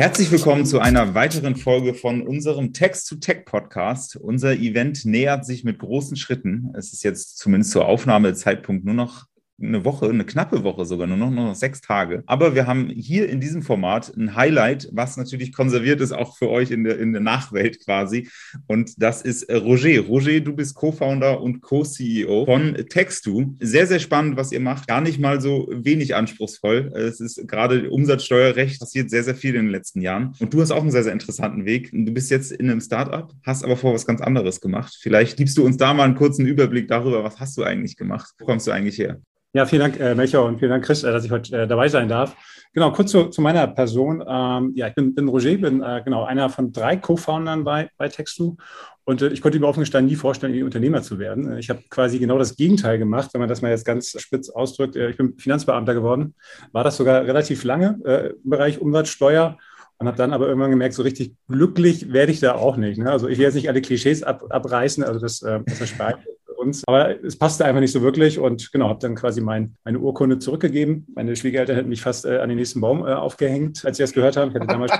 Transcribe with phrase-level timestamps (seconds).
[0.00, 4.16] Herzlich willkommen zu einer weiteren Folge von unserem Text-to-Tech-Podcast.
[4.16, 6.72] Unser Event nähert sich mit großen Schritten.
[6.74, 9.26] Es ist jetzt zumindest zur Aufnahmezeitpunkt nur noch
[9.60, 12.22] eine Woche, eine knappe Woche sogar, nur noch, nur noch sechs Tage.
[12.26, 16.48] Aber wir haben hier in diesem Format ein Highlight, was natürlich konserviert ist, auch für
[16.48, 18.28] euch in der, in der Nachwelt quasi.
[18.66, 20.00] Und das ist äh, Roger.
[20.00, 23.54] Roger, du bist Co-Founder und Co-CEO von Textu.
[23.60, 24.86] Sehr, sehr spannend, was ihr macht.
[24.88, 26.92] Gar nicht mal so wenig anspruchsvoll.
[26.94, 30.34] Es ist gerade Umsatzsteuerrecht passiert sehr, sehr viel in den letzten Jahren.
[30.38, 31.90] Und du hast auch einen sehr, sehr interessanten Weg.
[31.92, 34.96] Du bist jetzt in einem Startup, hast aber vor was ganz anderes gemacht.
[35.00, 38.30] Vielleicht gibst du uns da mal einen kurzen Überblick darüber, was hast du eigentlich gemacht?
[38.38, 39.20] Wo kommst du eigentlich her?
[39.52, 41.88] Ja, vielen Dank, äh, Melchior, und vielen Dank, Chris, äh, dass ich heute äh, dabei
[41.88, 42.36] sein darf.
[42.72, 44.22] Genau, kurz zu, zu meiner Person.
[44.24, 48.08] Ähm, ja, ich bin, bin Roger, bin äh, genau einer von drei Co-Foundern bei, bei
[48.08, 48.56] Textu.
[49.02, 51.58] Und äh, ich konnte mir offen gestanden nie vorstellen, Unternehmer zu werden.
[51.58, 54.94] Ich habe quasi genau das Gegenteil gemacht, wenn man das mal jetzt ganz spitz ausdrückt.
[54.94, 56.36] Äh, ich bin Finanzbeamter geworden,
[56.70, 59.58] war das sogar relativ lange äh, im Bereich Umsatzsteuer
[59.98, 62.98] und habe dann aber irgendwann gemerkt, so richtig glücklich werde ich da auch nicht.
[62.98, 63.10] Ne?
[63.10, 66.20] Also ich werde jetzt nicht alle Klischees ab, abreißen, also das, äh, das erspart
[66.60, 66.84] uns.
[66.86, 70.38] Aber es passte einfach nicht so wirklich und genau, habe dann quasi mein, meine Urkunde
[70.38, 71.06] zurückgegeben.
[71.14, 74.12] Meine Schwiegereltern hätten mich fast äh, an den nächsten Baum äh, aufgehängt, als sie das
[74.12, 74.50] gehört haben.
[74.50, 74.92] Ich hatte damals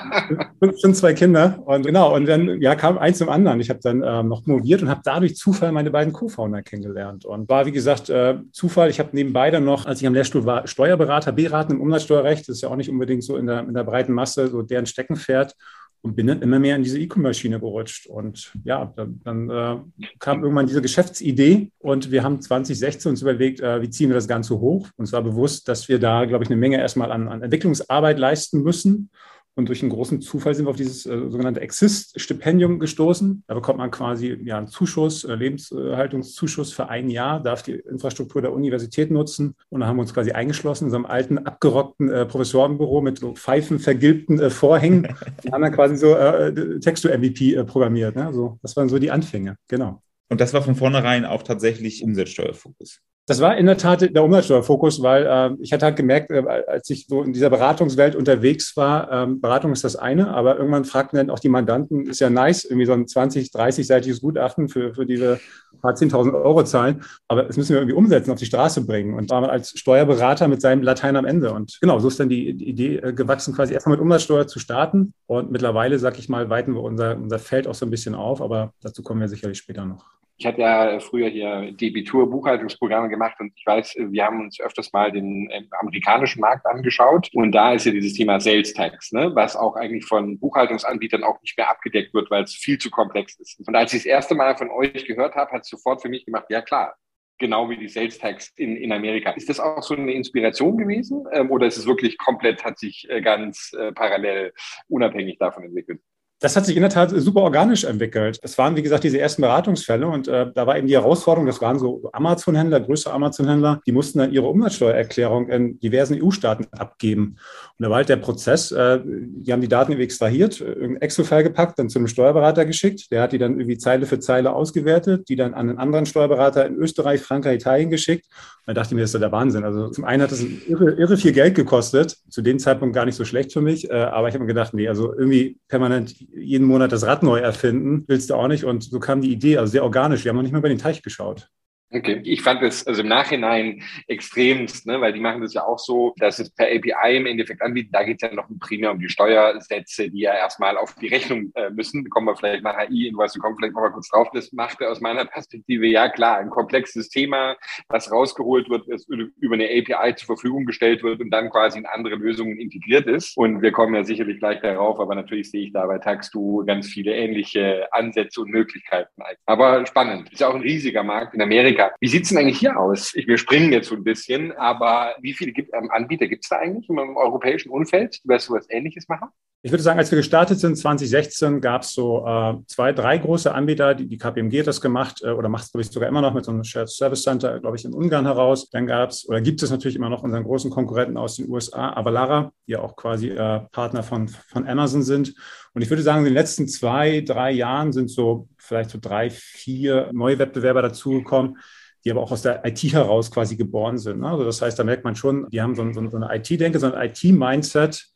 [0.81, 3.61] schon zwei Kinder und genau, und dann ja, kam eins zum anderen.
[3.61, 7.49] Ich habe dann ähm, noch promoviert und habe dadurch Zufall meine beiden Co-Founder kennengelernt und
[7.49, 8.91] war, wie gesagt, äh, Zufall.
[8.91, 12.49] Ich habe nebenbei dann noch, als ich am Lehrstuhl war, Steuerberater, beraten im Umsatzsteuerrecht.
[12.49, 14.87] Das ist ja auch nicht unbedingt so in der, in der breiten Masse so deren
[14.87, 15.55] Steckenpferd
[16.03, 18.07] und bin dann immer mehr in diese E-Commerce-Schiene gerutscht.
[18.07, 19.77] Und ja, dann, dann äh,
[20.19, 24.29] kam irgendwann diese Geschäftsidee und wir haben 2016 uns überlegt, äh, wie ziehen wir das
[24.29, 24.89] Ganze hoch.
[24.97, 28.63] Uns war bewusst, dass wir da, glaube ich, eine Menge erstmal an, an Entwicklungsarbeit leisten
[28.63, 29.11] müssen
[29.57, 33.45] und durch einen großen Zufall sind wir auf dieses äh, sogenannte Exist-Stipendium gestoßen.
[33.47, 38.43] Da bekommt man quasi ja, einen Zuschuss, äh, Lebenshaltungszuschuss für ein Jahr, darf die Infrastruktur
[38.43, 39.57] der Universität nutzen.
[39.69, 43.19] Und da haben wir uns quasi eingeschlossen in so einem alten, abgerockten äh, Professorenbüro mit
[43.19, 45.09] so pfeifenvergilbten äh, Vorhängen.
[45.43, 48.17] Wir haben dann quasi so äh, Textu-MVP äh, programmiert.
[48.17, 48.33] Ne?
[48.33, 50.03] So, das waren so die Anfänge, genau.
[50.29, 53.01] Und das war von vornherein auch tatsächlich Umsatzsteuerfokus.
[53.27, 56.91] Das war in der Tat der Umsatzsteuerfokus, weil äh, ich hatte halt gemerkt, äh, als
[56.91, 61.17] ich so in dieser Beratungswelt unterwegs war, ähm, Beratung ist das eine, aber irgendwann fragten
[61.17, 65.07] dann auch die Mandanten, ist ja nice, irgendwie so ein 20, 30-seitiges Gutachten für, für
[65.07, 65.39] diese
[65.81, 69.15] paar 10.000 Euro zahlen, aber das müssen wir irgendwie umsetzen, auf die Straße bringen.
[69.15, 71.53] Und war man als Steuerberater mit seinem Latein am Ende.
[71.53, 74.59] Und genau, so ist dann die, die Idee äh, gewachsen, quasi erstmal mit Umsatzsteuer zu
[74.59, 75.15] starten.
[75.27, 78.43] Und mittlerweile, sag ich mal, weiten wir unser, unser Feld auch so ein bisschen auf,
[78.43, 80.05] aber dazu kommen wir sicherlich später noch.
[80.41, 85.13] Ich hatte ja früher hier Debitur-Buchhaltungsprogramme gemacht und ich weiß, wir haben uns öfters mal
[85.13, 89.55] den äh, amerikanischen Markt angeschaut und da ist ja dieses Thema Sales Tax, ne, was
[89.55, 93.61] auch eigentlich von Buchhaltungsanbietern auch nicht mehr abgedeckt wird, weil es viel zu komplex ist.
[93.69, 96.25] Und als ich das erste Mal von euch gehört habe, hat es sofort für mich
[96.25, 96.97] gemacht, ja klar,
[97.37, 99.33] genau wie die Sales Tax in, in Amerika.
[99.33, 103.07] Ist das auch so eine Inspiration gewesen ähm, oder ist es wirklich komplett, hat sich
[103.11, 104.55] äh, ganz äh, parallel
[104.89, 106.01] unabhängig davon entwickelt?
[106.41, 108.39] Das hat sich in der Tat super organisch entwickelt.
[108.43, 111.61] Es waren, wie gesagt, diese ersten Beratungsfälle und äh, da war eben die Herausforderung, das
[111.61, 117.37] waren so Amazon-Händler, größere Amazon-Händler, die mussten dann ihre Umsatzsteuererklärung in diversen EU-Staaten abgeben.
[117.79, 121.43] Und da war halt der Prozess, äh, die haben die Daten irgendwie extrahiert, irgendein Excel-File
[121.43, 125.29] gepackt, dann zu einem Steuerberater geschickt, der hat die dann irgendwie Zeile für Zeile ausgewertet,
[125.29, 128.27] die dann an einen anderen Steuerberater in Österreich, Frankreich, Italien geschickt.
[128.67, 129.65] Und da dachte ich mir, das ist doch der Wahnsinn.
[129.65, 133.17] Also zum einen hat das irre, irre viel Geld gekostet, zu dem Zeitpunkt gar nicht
[133.17, 136.67] so schlecht für mich, äh, aber ich habe mir gedacht, nee, also irgendwie permanent jeden
[136.67, 138.65] Monat das Rad neu erfinden, willst du auch nicht.
[138.65, 140.25] Und so kam die Idee, also sehr organisch.
[140.25, 141.49] Wir haben noch nicht mal über den Teich geschaut.
[141.93, 145.81] Okay, ich fand es also im Nachhinein extremst, ne, weil die machen das ja auch
[145.81, 147.91] so, dass es per API im Endeffekt anbieten.
[147.91, 151.51] Da geht es ja noch primär um die Steuersätze, die ja erstmal auf die Rechnung
[151.57, 152.09] äh, müssen.
[152.09, 154.29] Kommen wir vielleicht nach AI, in was du kommst vielleicht noch mal kurz drauf.
[154.33, 157.57] Das machte aus meiner Perspektive ja klar ein komplexes Thema,
[157.89, 161.87] was rausgeholt wird, es über eine API zur Verfügung gestellt wird und dann quasi in
[161.87, 163.37] andere Lösungen integriert ist.
[163.37, 166.87] Und wir kommen ja sicherlich gleich darauf, aber natürlich sehe ich da bei Taxdu ganz
[166.87, 169.11] viele ähnliche Ansätze und Möglichkeiten.
[169.47, 170.31] Aber spannend.
[170.31, 171.97] Ist ja auch ein riesiger Markt in Amerika Amerika.
[172.01, 173.13] Wie sieht's denn eigentlich hier aus?
[173.15, 176.57] Wir springen jetzt so ein bisschen, aber wie viele gibt, ähm, Anbieter gibt es da
[176.57, 179.29] eigentlich im, europäischen Umfeld, die so was Ähnliches machen?
[179.63, 183.53] Ich würde sagen, als wir gestartet sind, 2016, gab es so äh, zwei, drei große
[183.53, 183.95] Anbieter.
[183.95, 186.33] Die, die KPMG hat das gemacht äh, oder macht es, glaube ich, sogar immer noch
[186.33, 188.71] mit so einem Shared Service Center, glaube ich, in Ungarn heraus.
[188.71, 191.93] Dann gab es oder gibt es natürlich immer noch unseren großen Konkurrenten aus den USA,
[191.93, 195.35] Avalara, die ja auch quasi äh, Partner von, von Amazon sind.
[195.73, 199.31] Und ich würde sagen, in den letzten zwei, drei Jahren sind so vielleicht so drei,
[199.31, 201.59] vier neue Wettbewerber dazugekommen
[202.03, 204.21] die aber auch aus der IT heraus quasi geboren sind.
[204.21, 204.29] Ne?
[204.31, 206.91] Also das heißt, da merkt man schon, die haben so, so, so eine IT-Denke, so
[206.91, 208.11] ein IT-Mindset,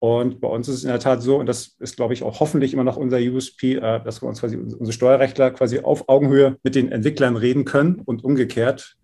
[0.00, 2.38] und bei uns ist es in der Tat so, und das ist, glaube ich, auch
[2.38, 6.56] hoffentlich immer noch unser USP, äh, dass wir uns quasi unsere Steuerrechtler quasi auf Augenhöhe
[6.62, 8.96] mit den Entwicklern reden können und umgekehrt.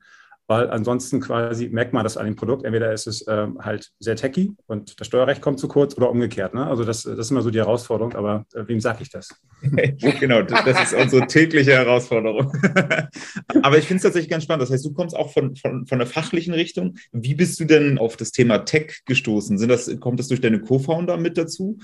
[0.46, 2.64] Weil ansonsten quasi merkt man das an dem Produkt.
[2.64, 6.54] Entweder ist es ähm, halt sehr techy und das Steuerrecht kommt zu kurz oder umgekehrt.
[6.54, 6.66] Ne?
[6.66, 9.28] Also das, das ist immer so die Herausforderung, aber äh, wem sage ich das?
[10.20, 12.52] genau, das ist unsere tägliche Herausforderung.
[13.62, 14.62] aber ich finde es tatsächlich ganz spannend.
[14.62, 16.96] Das heißt, du kommst auch von, von, von der fachlichen Richtung.
[17.12, 19.56] Wie bist du denn auf das Thema Tech gestoßen?
[19.56, 21.78] Sind das, kommt das durch deine Co-Founder mit dazu?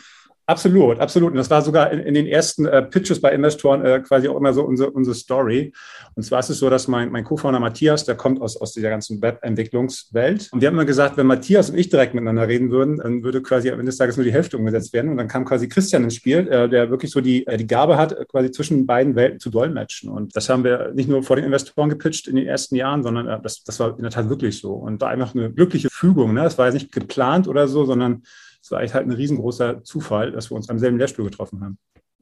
[0.51, 1.31] Absolut, absolut.
[1.31, 4.37] Und das war sogar in, in den ersten äh, Pitches bei Investoren äh, quasi auch
[4.37, 5.73] immer so unsere, unsere Story.
[6.17, 8.91] Und zwar ist es so, dass mein, mein Co-Founder Matthias, der kommt aus, aus dieser
[8.91, 10.49] ganzen Webentwicklungswelt.
[10.51, 13.43] Und wir haben immer gesagt, wenn Matthias und ich direkt miteinander reden würden, dann würde
[13.43, 15.13] quasi am Ende des Tages nur die Hälfte umgesetzt werden.
[15.13, 17.97] Und dann kam quasi Christian ins Spiel, äh, der wirklich so die, äh, die Gabe
[17.97, 20.11] hat, quasi zwischen beiden Welten zu dolmetschen.
[20.11, 23.29] Und das haben wir nicht nur vor den Investoren gepitcht in den ersten Jahren, sondern
[23.29, 24.73] äh, das, das war in der Tat wirklich so.
[24.73, 26.35] Und war einfach eine glückliche Fügung.
[26.35, 26.43] Ne?
[26.43, 28.25] Das war ja nicht geplant oder so, sondern
[28.71, 31.77] es war eigentlich halt ein riesengroßer Zufall, dass wir uns am selben Lehrstuhl getroffen haben.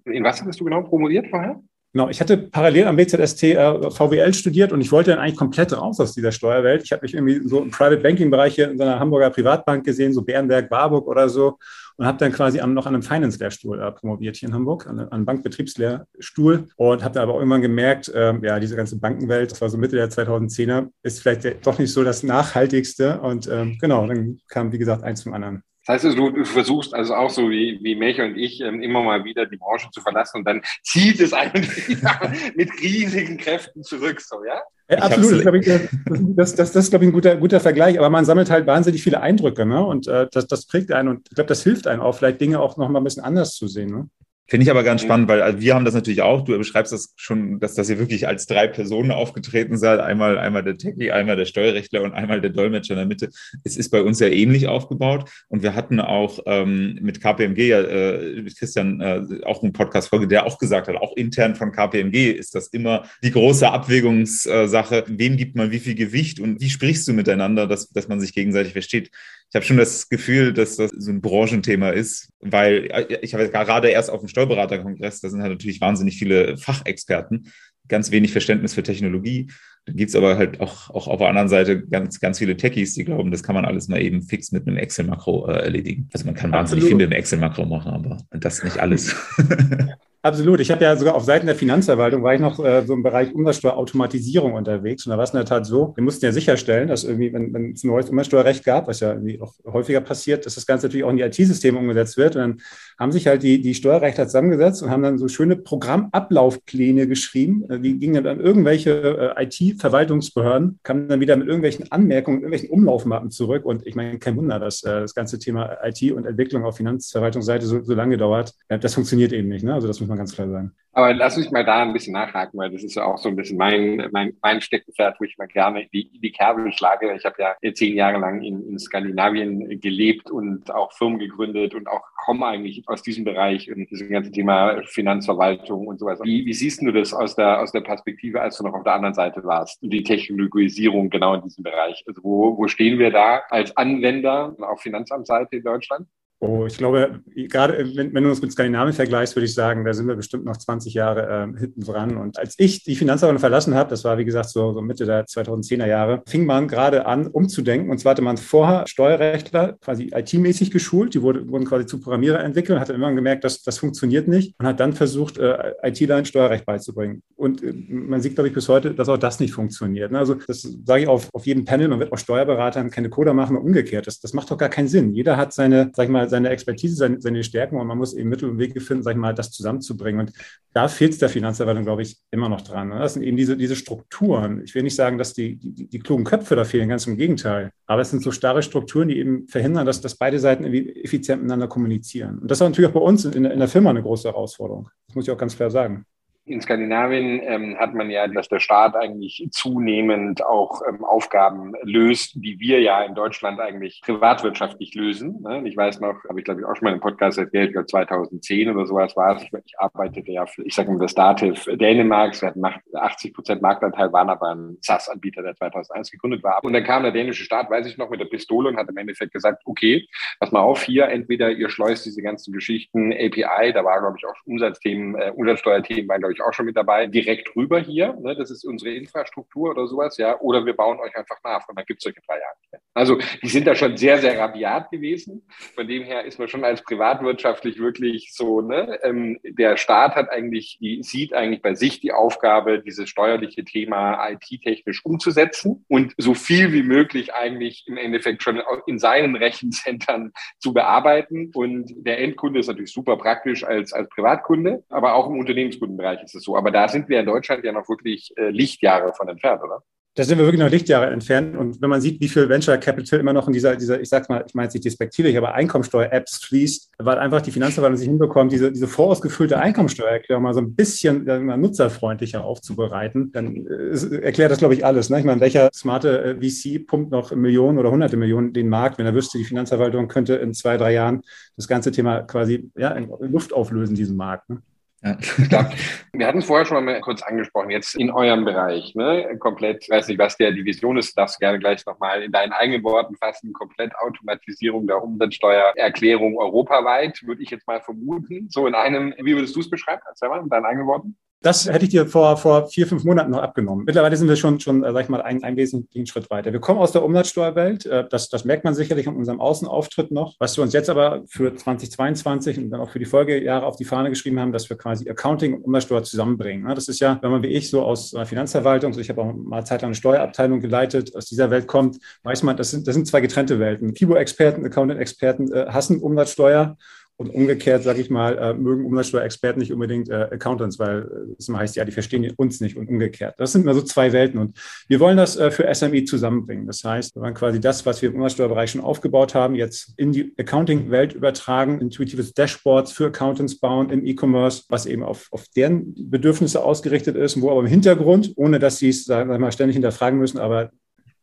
[0.06, 1.60] In was hattest du genau promoviert vorher?
[1.92, 5.76] Genau, ich hatte parallel am BZST äh, VWL studiert und ich wollte dann eigentlich komplett
[5.76, 6.84] raus aus dieser Steuerwelt.
[6.84, 9.84] Ich habe mich irgendwie so im Private Banking Bereich hier in so einer Hamburger Privatbank
[9.84, 11.58] gesehen, so Bärenberg, Warburg oder so
[11.98, 15.08] und habe dann quasi noch an einem Finance-Lehrstuhl äh, promoviert hier in Hamburg, an, an
[15.10, 19.60] einem Bankbetriebslehrstuhl und habe dann aber auch irgendwann gemerkt, äh, ja, diese ganze Bankenwelt, das
[19.60, 24.06] war so Mitte der 2010er, ist vielleicht doch nicht so das Nachhaltigste und ähm, genau,
[24.06, 25.62] dann kam, wie gesagt, eins zum anderen.
[25.88, 29.02] Das heißt, du, du versuchst also auch so wie, wie Melcher und ich ähm, immer
[29.02, 32.20] mal wieder die Branche zu verlassen und dann zieht es einen wieder
[32.56, 34.60] mit riesigen Kräften zurück, so, ja?
[34.90, 35.88] ja absolut, das, ich,
[36.36, 37.98] das, das, das ist, glaube ich, ein guter, guter Vergleich.
[37.98, 39.82] Aber man sammelt halt wahnsinnig viele Eindrücke, ne?
[39.82, 42.60] Und äh, das, das prägt einen und ich glaube, das hilft einem auch, vielleicht Dinge
[42.60, 43.90] auch noch mal ein bisschen anders zu sehen.
[43.90, 44.08] Ne?
[44.50, 46.42] Finde ich aber ganz spannend, weil also wir haben das natürlich auch.
[46.42, 50.00] Du beschreibst das schon, dass das ihr wirklich als drei Personen aufgetreten seid.
[50.00, 53.28] Einmal, einmal der Techie, einmal der Steuerrechtler und einmal der Dolmetscher in der Mitte.
[53.62, 55.28] Es ist bei uns ja ähnlich aufgebaut.
[55.48, 60.46] Und wir hatten auch ähm, mit KPMG, äh, mit Christian, äh, auch eine Podcast-Folge, der
[60.46, 65.04] auch gesagt hat, auch intern von KPMG ist das immer die große Abwägungssache.
[65.08, 68.32] Wem gibt man wie viel Gewicht und wie sprichst du miteinander, dass, dass man sich
[68.32, 69.10] gegenseitig versteht?
[69.50, 73.48] Ich habe schon das Gefühl, dass das so ein Branchenthema ist, weil äh, ich habe
[73.48, 77.50] gerade erst auf dem Steuerberaterkongress, da sind halt natürlich wahnsinnig viele Fachexperten,
[77.88, 79.50] ganz wenig Verständnis für Technologie.
[79.86, 82.92] Dann gibt es aber halt auch, auch auf der anderen Seite ganz, ganz viele Techies,
[82.92, 86.10] die glauben, das kann man alles mal eben fix mit einem Excel-Makro äh, erledigen.
[86.12, 86.88] Also man kann wahnsinnig Absolut.
[86.88, 89.16] viel mit einem Excel-Makro machen, aber das nicht alles.
[90.20, 90.58] Absolut.
[90.58, 93.32] Ich habe ja sogar auf Seiten der Finanzverwaltung war ich noch äh, so im Bereich
[93.32, 95.06] Umsatzsteuerautomatisierung unterwegs.
[95.06, 97.54] Und da war es in der Tat so, wir mussten ja sicherstellen, dass irgendwie, wenn,
[97.54, 100.86] wenn es ein neues Umsatzsteuerrecht gab, was ja irgendwie auch häufiger passiert, dass das Ganze
[100.86, 102.34] natürlich auch in die IT-Systeme umgesetzt wird.
[102.34, 102.60] Und dann
[102.98, 107.70] haben sich halt die, die Steuerrechtler zusammengesetzt und haben dann so schöne Programmablaufpläne geschrieben.
[107.70, 112.70] Äh, die gingen dann an irgendwelche äh, IT-Verwaltungsbehörden, kamen dann wieder mit irgendwelchen Anmerkungen, irgendwelchen
[112.70, 113.64] Umlaufmappen zurück.
[113.64, 117.66] Und ich meine, kein Wunder, dass äh, das ganze Thema IT und Entwicklung auf Finanzverwaltungsseite
[117.66, 118.54] so, so lange dauert.
[118.68, 119.64] Das funktioniert eben nicht.
[119.64, 119.74] Ne?
[119.74, 120.72] Also das muss man ganz klar sagen.
[120.92, 123.36] Aber lass mich mal da ein bisschen nachhaken, weil das ist ja auch so ein
[123.36, 127.14] bisschen mein, mein, mein Steckenpferd, wo ich mal gerne die, die Kerbe schlage.
[127.14, 131.86] Ich habe ja zehn Jahre lang in, in Skandinavien gelebt und auch Firmen gegründet und
[131.86, 136.18] auch komme eigentlich aus diesem Bereich und diesem ganzen Thema Finanzverwaltung und sowas.
[136.24, 138.94] Wie, wie siehst du das aus der, aus der Perspektive, als du noch auf der
[138.94, 139.78] anderen Seite warst?
[139.82, 142.02] Die Technologisierung genau in diesem Bereich.
[142.08, 146.08] Also wo, wo stehen wir da als Anwender auf Finanzamtsseite in Deutschland?
[146.40, 149.92] Oh, ich glaube, gerade wenn, wenn, du uns mit Skandinavien vergleichst, würde ich sagen, da
[149.92, 152.16] sind wir bestimmt noch 20 Jahre äh, hinten dran.
[152.16, 155.26] Und als ich die Finanzverwaltung verlassen habe, das war wie gesagt so, so Mitte der
[155.26, 157.90] 2010er Jahre, fing man gerade an, umzudenken.
[157.90, 162.38] Und zwar hatte man vorher Steuerrechtler quasi IT-mäßig geschult, die wurde, wurden quasi zu Programmierer
[162.38, 166.64] entwickelt, hatte immer gemerkt, dass das funktioniert nicht und hat dann versucht, äh, IT-Line Steuerrecht
[166.64, 167.22] beizubringen.
[167.34, 170.12] Und äh, man sieht, glaube ich, bis heute, dass auch das nicht funktioniert.
[170.12, 170.20] Ne?
[170.20, 173.56] Also das sage ich auf, auf jedem Panel, man wird auch Steuerberatern keine Coder machen
[173.56, 174.06] und umgekehrt.
[174.06, 175.12] Das, das macht doch gar keinen Sinn.
[175.14, 178.28] Jeder hat seine, sag ich mal, seine Expertise, seine, seine Stärken und man muss eben
[178.28, 180.20] Mittel und Wege finden, sag ich mal, das zusammenzubringen.
[180.20, 180.32] Und
[180.72, 182.90] da fehlt es der Finanzverwaltung, glaube ich, immer noch dran.
[182.90, 184.62] Das sind eben diese, diese Strukturen.
[184.64, 187.70] Ich will nicht sagen, dass die, die, die klugen Köpfe da fehlen, ganz im Gegenteil.
[187.86, 191.68] Aber es sind so starre Strukturen, die eben verhindern, dass, dass beide Seiten effizient miteinander
[191.68, 192.38] kommunizieren.
[192.38, 194.88] Und das ist natürlich auch bei uns in, in der Firma eine große Herausforderung.
[195.06, 196.04] Das muss ich auch ganz klar sagen
[196.48, 202.32] in Skandinavien ähm, hat man ja, dass der Staat eigentlich zunehmend auch ähm, Aufgaben löst,
[202.36, 205.42] die wir ja in Deutschland eigentlich privatwirtschaftlich lösen.
[205.42, 205.62] Ne?
[205.66, 207.86] Ich weiß noch, habe ich glaube ich auch schon mal im Podcast erzählt, ich glaube
[207.86, 209.42] 2010 oder sowas war es.
[209.42, 212.42] Ich, arbeitete ja für, ich sage mal, das Dativ Dänemarks.
[212.42, 216.62] Wir hatten 80 Prozent Marktanteil, waren aber ein SaaS-Anbieter, der 2001 gegründet war.
[216.64, 218.96] Und dann kam der dänische Staat, weiß ich noch, mit der Pistole und hat im
[218.96, 220.06] Endeffekt gesagt, okay,
[220.40, 224.26] pass mal auf hier, entweder ihr schleust diese ganzen Geschichten API, da war glaube ich
[224.26, 228.14] auch Umsatzthemen, äh, Umsatzsteuerthemen, war glaube ich natürlich auch schon mit dabei, direkt rüber hier.
[228.14, 228.34] Ne?
[228.36, 230.38] Das ist unsere Infrastruktur oder sowas, ja.
[230.40, 232.56] Oder wir bauen euch einfach nach und dann gibt es euch in drei Jahren.
[232.98, 235.42] Also die sind da schon sehr, sehr rabiat gewesen.
[235.74, 238.98] Von dem her ist man schon als privatwirtschaftlich wirklich so, ne?
[239.04, 244.28] Ähm, der Staat hat eigentlich, die, sieht eigentlich bei sich die Aufgabe, dieses steuerliche Thema
[244.30, 250.72] IT-technisch umzusetzen und so viel wie möglich eigentlich im Endeffekt schon in seinen Rechenzentren zu
[250.72, 251.52] bearbeiten.
[251.54, 256.34] Und der Endkunde ist natürlich super praktisch als, als Privatkunde, aber auch im Unternehmenskundenbereich ist
[256.34, 256.56] es so.
[256.56, 259.84] Aber da sind wir in Deutschland ja noch wirklich äh, Lichtjahre von entfernt, oder?
[260.18, 261.56] Da sind wir wirklich noch Lichtjahre entfernt.
[261.56, 264.28] Und wenn man sieht, wie viel Venture Capital immer noch in dieser, dieser ich sag's
[264.28, 268.50] mal, ich meine es nicht despektierlich, aber Einkommensteuer-Apps fließt, weil einfach die Finanzverwaltung sich hinbekommt,
[268.50, 274.58] diese, diese vorausgefüllte Einkommensteuererklärung mal so ein bisschen mal nutzerfreundlicher aufzubereiten, dann äh, erklärt das,
[274.58, 275.08] glaube ich, alles.
[275.08, 275.20] Ne?
[275.20, 279.06] Ich meine, welcher smarte äh, VC pumpt noch Millionen oder hunderte Millionen den Markt, wenn
[279.06, 281.22] er wüsste, die Finanzverwaltung könnte in zwei, drei Jahren
[281.54, 284.50] das ganze Thema quasi ja, in Luft auflösen, diesen Markt.
[284.50, 284.62] Ne?
[285.02, 285.16] Ja.
[286.12, 289.36] Wir hatten es vorher schon mal kurz angesprochen, jetzt in eurem Bereich, ne?
[289.38, 292.52] komplett, ich weiß nicht, was der Division ist, darfst du gerne gleich nochmal in deinen
[292.52, 298.48] eigenen Worten fassen, komplett Automatisierung der Umsatzsteuererklärung europaweit, würde ich jetzt mal vermuten.
[298.50, 301.16] So in einem, wie würdest du es beschreiben, erzähl mal in deinen eigenen Worten?
[301.40, 303.84] Das hätte ich dir vor, vor vier, fünf Monaten noch abgenommen.
[303.84, 306.52] Mittlerweile sind wir schon, schon äh, sag ich mal, einen, einen wesentlichen Schritt weiter.
[306.52, 307.86] Wir kommen aus der Umsatzsteuerwelt.
[307.86, 310.34] Äh, das, das merkt man sicherlich in unserem Außenauftritt noch.
[310.40, 313.84] Was wir uns jetzt aber für 2022 und dann auch für die Folgejahre auf die
[313.84, 316.74] Fahne geschrieben haben, dass wir quasi Accounting und Umsatzsteuer zusammenbringen.
[316.74, 319.64] Das ist ja, wenn man wie ich so aus Finanzverwaltung, also ich habe auch mal
[319.64, 323.06] Zeit lang eine Steuerabteilung geleitet, aus dieser Welt kommt, weiß man, das sind, das sind
[323.06, 323.94] zwei getrennte Welten.
[323.94, 326.76] FIBO-Experten, Accountant-Experten äh, hassen Umsatzsteuer
[327.18, 331.48] und umgekehrt, sage ich mal, äh, mögen Umsatzsteuerexperten nicht unbedingt äh, Accountants, weil äh, es
[331.48, 333.34] immer heißt, ja, die verstehen uns nicht und umgekehrt.
[333.38, 334.56] Das sind immer so zwei Welten und
[334.86, 336.68] wir wollen das äh, für SME zusammenbringen.
[336.68, 340.12] Das heißt, wir wollen quasi das, was wir im Umsatzsteuerbereich schon aufgebaut haben, jetzt in
[340.12, 345.94] die Accounting-Welt übertragen, intuitives Dashboards für Accountants bauen im E-Commerce, was eben auf, auf deren
[345.96, 349.74] Bedürfnisse ausgerichtet ist, wo aber im Hintergrund, ohne dass sie es, sagen wir mal, ständig
[349.74, 350.70] hinterfragen müssen, aber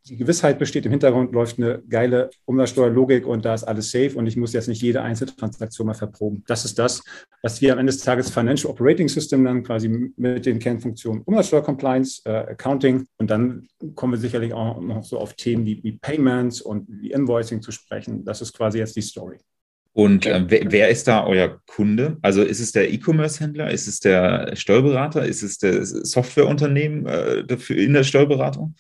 [0.07, 4.27] die Gewissheit besteht, im Hintergrund läuft eine geile Umsatzsteuerlogik und da ist alles safe und
[4.27, 6.43] ich muss jetzt nicht jede einzelne Transaktion mal verproben.
[6.47, 7.03] Das ist das,
[7.41, 11.63] was wir am Ende des Tages Financial Operating System dann quasi mit den Kernfunktionen Umsatzsteuer
[11.63, 15.93] Compliance, äh, Accounting und dann kommen wir sicherlich auch noch so auf Themen wie, wie
[15.93, 18.23] Payments und wie Invoicing zu sprechen.
[18.25, 19.37] Das ist quasi jetzt die Story.
[19.93, 22.17] Und äh, wer, wer, ist da euer Kunde?
[22.21, 23.71] Also ist es der E-Commerce-Händler?
[23.71, 25.25] Ist es der Steuerberater?
[25.25, 28.75] Ist es der Softwareunternehmen äh, dafür in der Steuerberatung?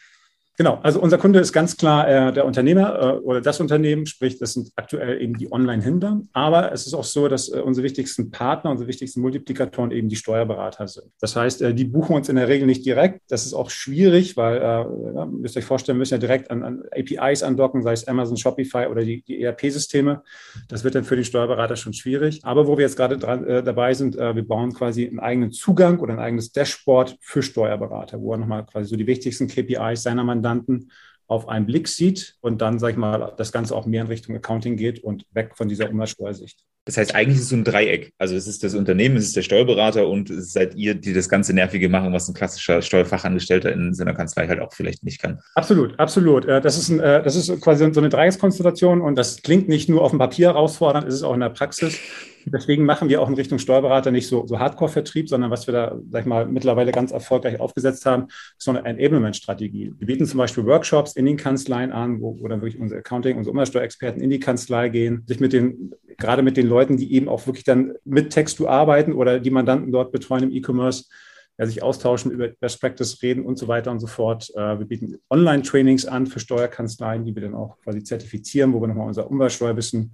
[0.57, 4.39] Genau, also unser Kunde ist ganz klar äh, der Unternehmer äh, oder das Unternehmen, sprich,
[4.39, 6.21] das sind aktuell eben die Online-Händler.
[6.31, 10.15] Aber es ist auch so, dass äh, unsere wichtigsten Partner, unsere wichtigsten Multiplikatoren eben die
[10.15, 11.07] Steuerberater sind.
[11.19, 13.19] Das heißt, äh, die buchen uns in der Regel nicht direkt.
[13.27, 16.63] Das ist auch schwierig, weil, äh, ja, müsst ihr euch vorstellen, müssen ja direkt an,
[16.63, 20.23] an, APIs andocken, sei es Amazon, Shopify oder die, die ERP-Systeme.
[20.69, 22.39] Das wird dann für den Steuerberater schon schwierig.
[22.43, 26.13] Aber wo wir jetzt gerade äh, dabei sind, wir bauen quasi einen eigenen Zugang oder
[26.13, 30.44] ein eigenes Dashboard für Steuerberater, wo er nochmal quasi so die wichtigsten KPIs seiner Mandanten
[30.45, 30.91] Mandanten
[31.27, 34.35] auf einen Blick sieht und dann, sage ich mal, das Ganze auch mehr in Richtung
[34.35, 36.59] Accounting geht und weg von dieser Umsatzsteuersicht.
[36.87, 38.13] Das heißt, eigentlich ist es so ein Dreieck.
[38.19, 41.27] Also es ist das Unternehmen, es ist der Steuerberater und es seid ihr, die das
[41.27, 45.39] ganze Nervige machen, was ein klassischer Steuerfachangestellter in seiner Kanzlei halt auch vielleicht nicht kann.
[45.55, 46.45] Absolut, absolut.
[46.45, 49.89] Äh, das ist, ein, äh, das ist quasi so eine Dreieckskonstellation und das klingt nicht
[49.89, 51.97] nur auf dem Papier herausfordernd, es ist auch in der Praxis.
[52.45, 55.99] Deswegen machen wir auch in Richtung Steuerberater nicht so, so Hardcore-Vertrieb, sondern was wir da,
[56.09, 59.93] sag ich mal, mittlerweile ganz erfolgreich aufgesetzt haben, ist so eine Enablement-Strategie.
[59.97, 63.37] Wir bieten zum Beispiel Workshops in den Kanzleien an, wo, wo dann wirklich unsere Accounting,
[63.37, 67.27] unsere Umsatzsteuerexperten in die Kanzlei gehen, sich mit den, gerade mit den Leuten, die eben
[67.27, 71.05] auch wirklich dann mit Textu arbeiten oder die Mandanten dort betreuen im E-Commerce,
[71.57, 74.51] ja, sich austauschen, über Best Practice reden und so weiter und so fort.
[74.55, 78.87] Äh, wir bieten Online-Trainings an für Steuerkanzleien, die wir dann auch quasi zertifizieren, wo wir
[78.87, 80.13] nochmal unser Umsatzsteuerwissen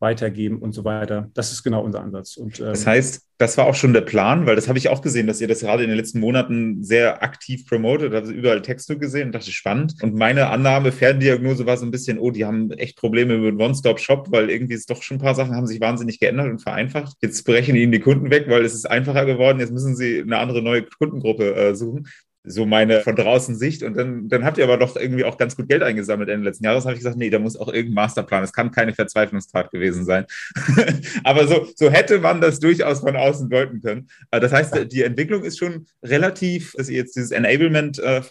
[0.00, 1.30] weitergeben und so weiter.
[1.34, 2.36] Das ist genau unser Ansatz.
[2.36, 5.00] Und, ähm, das heißt, das war auch schon der Plan, weil das habe ich auch
[5.00, 8.98] gesehen, dass ihr das gerade in den letzten Monaten sehr aktiv promotet, habe überall Texte
[8.98, 9.94] gesehen und dachte, spannend.
[10.02, 14.28] Und meine Annahme, Ferndiagnose war so ein bisschen, oh, die haben echt Probleme mit One-Stop-Shop,
[14.30, 17.16] weil irgendwie ist doch schon ein paar Sachen haben sich wahnsinnig geändert und vereinfacht.
[17.20, 19.60] Jetzt brechen ihnen die Kunden weg, weil es ist einfacher geworden.
[19.60, 22.08] Jetzt müssen sie eine andere neue Kundengruppe äh, suchen
[22.44, 23.82] so meine von draußen Sicht.
[23.82, 26.64] Und dann, dann habt ihr aber doch irgendwie auch ganz gut Geld eingesammelt Ende letzten
[26.64, 26.84] Jahres.
[26.84, 28.44] habe ich gesagt, nee, da muss auch irgendein Masterplan.
[28.44, 30.24] Es kann keine Verzweiflungstat gewesen sein.
[31.24, 34.08] aber so, so hätte man das durchaus von außen deuten können.
[34.30, 38.22] Äh, das heißt, die Entwicklung ist schon relativ, dass ihr jetzt dieses Enablement äh,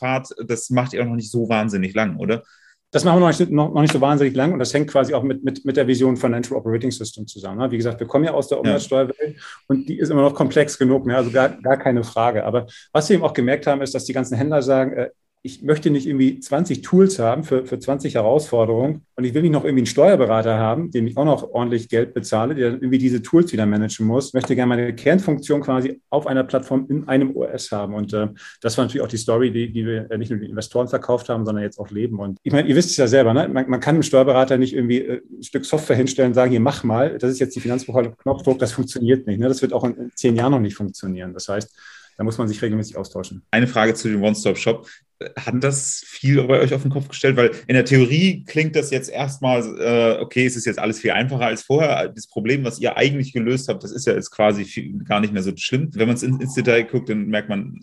[0.46, 2.44] das macht ihr auch noch nicht so wahnsinnig lang, oder?
[2.92, 5.14] Das machen wir noch nicht, noch, noch nicht so wahnsinnig lang und das hängt quasi
[5.14, 7.60] auch mit, mit, mit der Vision Financial Operating System zusammen.
[7.60, 7.70] Ne?
[7.70, 9.36] Wie gesagt, wir kommen ja aus der Umsatzsteuerwelt
[9.68, 11.18] und die ist immer noch komplex genug, ne?
[11.18, 12.46] also gar, gar keine Frage.
[12.46, 15.10] Aber was wir eben auch gemerkt haben, ist, dass die ganzen Händler sagen, äh,
[15.48, 19.54] ich möchte nicht irgendwie 20 Tools haben für, für 20 Herausforderungen und ich will nicht
[19.54, 23.22] noch irgendwie einen Steuerberater haben, dem ich auch noch ordentlich Geld bezahle, der irgendwie diese
[23.22, 24.28] Tools wieder managen muss.
[24.28, 27.94] Ich möchte gerne meine Kernfunktion quasi auf einer Plattform in einem OS haben.
[27.94, 28.28] Und äh,
[28.62, 31.46] das war natürlich auch die Story, die, die wir nicht nur den Investoren verkauft haben,
[31.46, 32.20] sondern jetzt auch leben.
[32.20, 33.48] Und ich meine, ihr wisst es ja selber, ne?
[33.48, 36.60] man, man kann einem Steuerberater nicht irgendwie äh, ein Stück Software hinstellen und sagen, hier
[36.60, 39.40] mach mal, das ist jetzt die Finanzbuchhaltung Knopfdruck, das funktioniert nicht.
[39.40, 39.48] Ne?
[39.48, 41.34] Das wird auch in zehn Jahren noch nicht funktionieren.
[41.34, 41.74] Das heißt,
[42.18, 43.44] da muss man sich regelmäßig austauschen.
[43.52, 44.88] Eine Frage zu dem One-Stop-Shop.
[45.36, 47.38] Hat das viel bei euch auf den Kopf gestellt?
[47.38, 51.12] Weil in der Theorie klingt das jetzt erstmal, äh, okay, es ist jetzt alles viel
[51.12, 52.10] einfacher als vorher.
[52.10, 55.34] Das Problem, was ihr eigentlich gelöst habt, das ist ja jetzt quasi viel, gar nicht
[55.34, 55.90] mehr so schlimm.
[55.94, 57.82] Wenn man es ins Detail guckt, dann merkt man,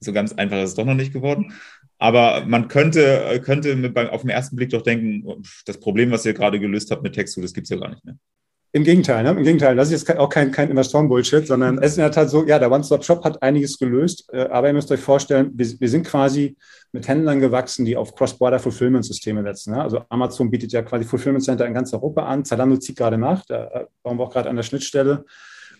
[0.00, 1.54] so ganz einfach ist es doch noch nicht geworden.
[1.98, 6.34] Aber man könnte, könnte mit, auf den ersten Blick doch denken, das Problem, was ihr
[6.34, 8.16] gerade gelöst habt mit Textu, das gibt es ja gar nicht mehr.
[8.76, 9.30] Im Gegenteil, ne?
[9.30, 9.76] im Gegenteil.
[9.76, 12.58] Das ist jetzt auch kein, kein Investoren-Bullshit, sondern es ist in der Tat so, ja,
[12.58, 16.56] der One-Stop-Shop hat einiges gelöst, äh, aber ihr müsst euch vorstellen, wir, wir sind quasi
[16.90, 19.74] mit Händlern gewachsen, die auf Cross-Border-Fulfillment-Systeme setzen.
[19.74, 19.80] Ne?
[19.80, 23.44] Also Amazon bietet ja quasi Fulfillment Center in ganz Europa an, Zalando zieht gerade nach,
[23.46, 25.24] da äh, bauen wir auch gerade an der Schnittstelle.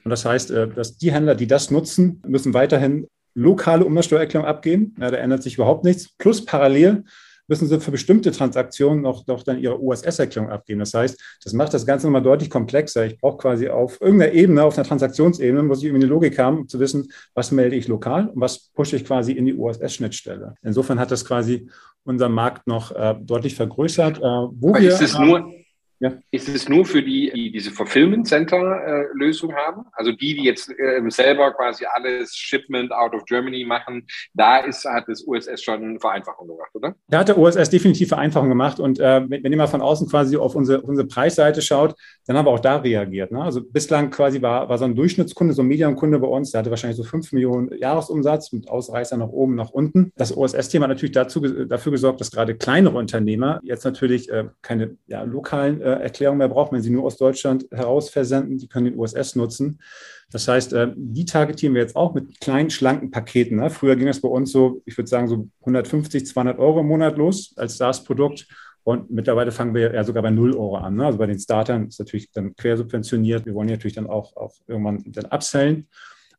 [0.05, 4.95] Und das heißt, äh, dass die Händler, die das nutzen, müssen weiterhin lokale Umsatzsteuererklärung abgeben.
[5.01, 6.11] Ja, da ändert sich überhaupt nichts.
[6.17, 7.03] Plus parallel
[7.47, 10.81] müssen sie für bestimmte Transaktionen noch, noch dann ihre USS-Erklärung abgeben.
[10.81, 13.07] Das heißt, das macht das Ganze nochmal deutlich komplexer.
[13.07, 16.59] Ich brauche quasi auf irgendeiner Ebene, auf einer Transaktionsebene, muss ich irgendwie eine Logik haben,
[16.59, 20.55] um zu wissen, was melde ich lokal und was pushe ich quasi in die USS-Schnittstelle.
[20.63, 21.69] Insofern hat das quasi
[22.05, 24.19] unseren Markt noch äh, deutlich vergrößert.
[24.19, 25.51] Äh, wo Aber wir, ist es nur
[26.04, 26.12] ja.
[26.30, 29.87] Ist es nur für die, die diese Fulfillment Center äh, Lösung haben?
[29.92, 34.84] Also die, die jetzt äh, selber quasi alles Shipment out of Germany machen, da ist,
[34.84, 36.94] hat das USS schon Vereinfachung gemacht, oder?
[37.08, 38.80] Da hat der USS definitiv Vereinfachung gemacht.
[38.80, 41.94] Und äh, wenn, wenn ihr mal von außen quasi auf unsere, auf unsere Preisseite schaut,
[42.26, 43.32] dann haben wir auch da reagiert.
[43.32, 43.42] Ne?
[43.42, 46.70] Also bislang quasi war, war so ein Durchschnittskunde, so ein Medienkunde bei uns, der hatte
[46.70, 50.12] wahrscheinlich so 5 Millionen Jahresumsatz mit Ausreißer nach oben, nach unten.
[50.16, 54.99] Das OSS-Thema hat natürlich dazu, dafür gesorgt, dass gerade kleinere Unternehmer jetzt natürlich äh, keine
[55.06, 58.59] ja, lokalen äh, Erklärung mehr brauchen, wenn sie nur aus Deutschland heraus versenden.
[58.59, 59.81] Die können den USS nutzen.
[60.31, 63.59] Das heißt, äh, die targetieren wir jetzt auch mit kleinen, schlanken Paketen.
[63.59, 63.71] Ne?
[63.71, 67.17] Früher ging es bei uns so, ich würde sagen, so 150, 200 Euro im Monat
[67.17, 68.47] los als SaaS-Produkt.
[68.83, 70.97] Und mittlerweile fangen wir ja sogar bei 0 Euro an.
[70.97, 71.07] Ne?
[71.07, 73.47] Also bei den Startern ist natürlich dann quersubventioniert.
[73.47, 75.89] Wir wollen natürlich dann auch, auch irgendwann dann upsellen.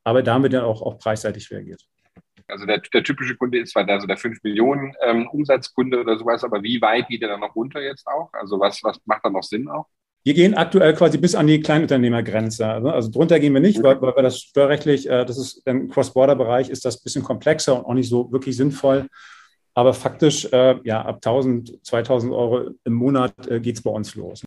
[0.04, 1.86] Aber da haben wir dann auch, auch preisseitig reagiert.
[2.48, 6.18] Also der, der typische Kunde ist zwar da so der 5 Millionen ähm, Umsatzkunde oder
[6.18, 8.32] sowas, aber wie weit geht der dann noch runter jetzt auch?
[8.34, 9.88] Also was, was macht da noch Sinn auch?
[10.24, 12.66] Wir gehen aktuell quasi bis an die Kleinunternehmergrenze.
[12.66, 15.90] Also, also drunter gehen wir nicht, weil, weil wir das steuerrechtlich, äh, das ist im
[15.90, 19.08] Cross-Border-Bereich, ist das ein bisschen komplexer und auch nicht so wirklich sinnvoll.
[19.76, 24.16] Aber faktisch, äh, ja, ab 1000, 2000 Euro im Monat äh, geht es bei uns
[24.16, 24.44] los.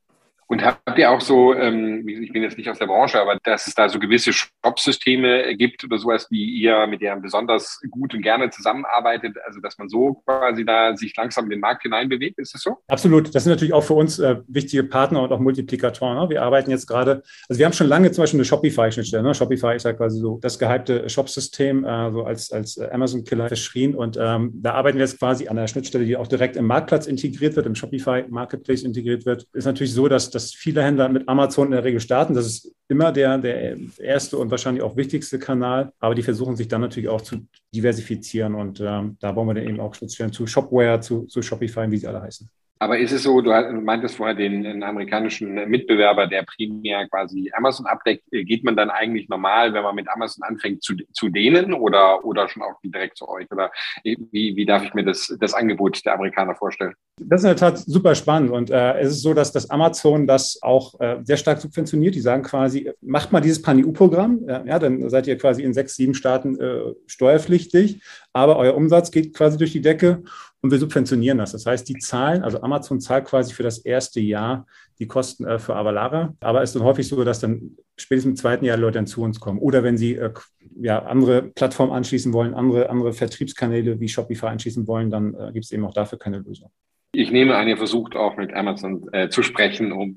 [0.50, 3.66] Und habt ihr auch so, ähm, ich bin jetzt nicht aus der Branche, aber dass
[3.66, 8.22] es da so gewisse Shop-Systeme gibt oder sowas, die ihr mit der besonders gut und
[8.22, 12.54] gerne zusammenarbeitet, also dass man so quasi da sich langsam in den Markt hineinbewegt, ist
[12.54, 12.78] das so?
[12.88, 13.34] Absolut.
[13.34, 16.16] Das sind natürlich auch für uns äh, wichtige Partner und auch Multiplikatoren.
[16.16, 16.30] Ne?
[16.30, 19.22] Wir arbeiten jetzt gerade, also wir haben schon lange zum Beispiel eine Shopify-Schnittstelle.
[19.22, 19.34] Ne?
[19.34, 23.94] Shopify ist ja quasi so das gehypte Shop-System, äh, so als, als Amazon-Killer verschrien.
[23.94, 27.06] Und ähm, da arbeiten wir jetzt quasi an der Schnittstelle, die auch direkt im Marktplatz
[27.06, 29.46] integriert wird, im Shopify Marketplace integriert wird.
[29.52, 32.34] Ist natürlich so, dass dass viele Händler mit Amazon in der Regel starten.
[32.34, 35.92] Das ist immer der, der erste und wahrscheinlich auch wichtigste Kanal.
[35.98, 38.54] Aber die versuchen sich dann natürlich auch zu diversifizieren.
[38.54, 41.98] Und ähm, da bauen wir dann eben auch Schnittstellen zu Shopware, zu, zu Shopify, wie
[41.98, 42.48] sie alle heißen.
[42.80, 47.86] Aber ist es so, du meintest vorher den, den, amerikanischen Mitbewerber, der primär quasi Amazon
[47.86, 52.24] abdeckt, geht man dann eigentlich normal, wenn man mit Amazon anfängt, zu, zu denen oder,
[52.24, 53.50] oder schon auch direkt zu euch?
[53.50, 53.70] Oder
[54.04, 56.94] wie, wie darf ich mir das, das Angebot der Amerikaner vorstellen?
[57.20, 60.26] Das ist in der Tat super spannend und äh, es ist so, dass das Amazon
[60.26, 62.14] das auch äh, sehr stark subventioniert.
[62.14, 65.96] Die sagen quasi, macht mal dieses Pan-EU-Programm, ja, ja, dann seid ihr quasi in sechs,
[65.96, 70.22] sieben Staaten äh, steuerpflichtig, aber euer Umsatz geht quasi durch die Decke
[70.60, 71.52] und wir subventionieren das.
[71.52, 74.66] Das heißt, die zahlen, also Amazon zahlt quasi für das erste Jahr
[74.98, 76.34] die Kosten äh, für Avalara.
[76.40, 79.22] Aber es ist dann häufig so, dass dann spätestens im zweiten Jahr Leute dann zu
[79.22, 79.58] uns kommen.
[79.58, 80.32] Oder wenn sie äh,
[80.80, 85.66] ja, andere Plattformen anschließen wollen, andere, andere Vertriebskanäle wie Shopify anschließen wollen, dann äh, gibt
[85.66, 86.70] es eben auch dafür keine Lösung.
[87.12, 90.16] Ich nehme an, ihr versucht auch mit Amazon äh, zu sprechen, um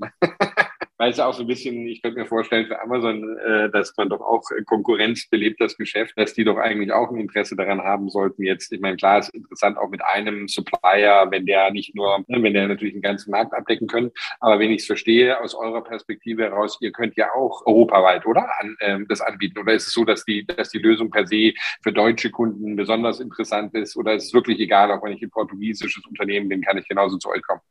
[1.01, 4.09] weil es auch so ein bisschen, ich könnte mir vorstellen, für Amazon, äh, dass man
[4.09, 8.07] doch auch Konkurrenz belebt das Geschäft, dass die doch eigentlich auch ein Interesse daran haben
[8.11, 8.43] sollten.
[8.43, 12.43] Jetzt, ich meine, klar, ist interessant auch mit einem Supplier, wenn der nicht nur, ne,
[12.43, 15.83] wenn der natürlich den ganzen Markt abdecken können, aber wenn ich es verstehe, aus eurer
[15.83, 18.47] Perspektive heraus, ihr könnt ja auch europaweit, oder?
[18.59, 19.57] An, ähm, das anbieten.
[19.57, 23.19] Oder ist es so, dass die, dass die Lösung per se für deutsche Kunden besonders
[23.19, 23.97] interessant ist?
[23.97, 27.17] Oder ist es wirklich egal, auch wenn ich ein portugiesisches Unternehmen bin, kann ich genauso
[27.17, 27.61] zu euch kommen?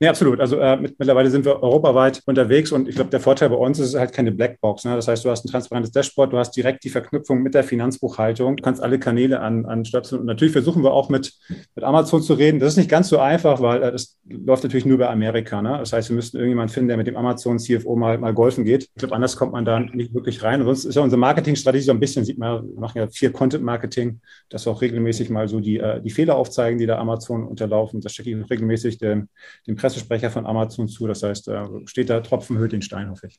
[0.00, 0.40] Nee, absolut.
[0.40, 3.78] Also äh, mit, mittlerweile sind wir europaweit unterwegs und ich glaube, der Vorteil bei uns
[3.78, 4.84] ist halt keine Blackbox.
[4.84, 4.96] Ne?
[4.96, 8.56] Das heißt, du hast ein transparentes Dashboard, du hast direkt die Verknüpfung mit der Finanzbuchhaltung,
[8.56, 10.22] du kannst alle Kanäle an, anstöpseln.
[10.22, 11.34] Und natürlich versuchen wir auch mit,
[11.76, 12.58] mit Amazon zu reden.
[12.58, 15.62] Das ist nicht ganz so einfach, weil äh, das läuft natürlich nur bei Amerika.
[15.62, 15.76] Ne?
[15.78, 18.82] Das heißt, wir müssten irgendjemanden finden, der mit dem Amazon CFO mal, mal golfen geht.
[18.82, 20.64] Ich glaube, anders kommt man da nicht wirklich rein.
[20.64, 24.20] sonst ist ja unsere Marketingstrategie so ein bisschen, sieht man, wir machen ja viel Content-Marketing,
[24.48, 28.00] dass wir auch regelmäßig mal so die, äh, die Fehler aufzeigen, die da Amazon unterlaufen.
[28.00, 29.28] Das stecke ich regelmäßig dem,
[29.68, 31.06] dem Pressesprecher von Amazon zu.
[31.06, 33.38] Das heißt, äh, steht da Tropfen hüllt den Stein, hoffe ich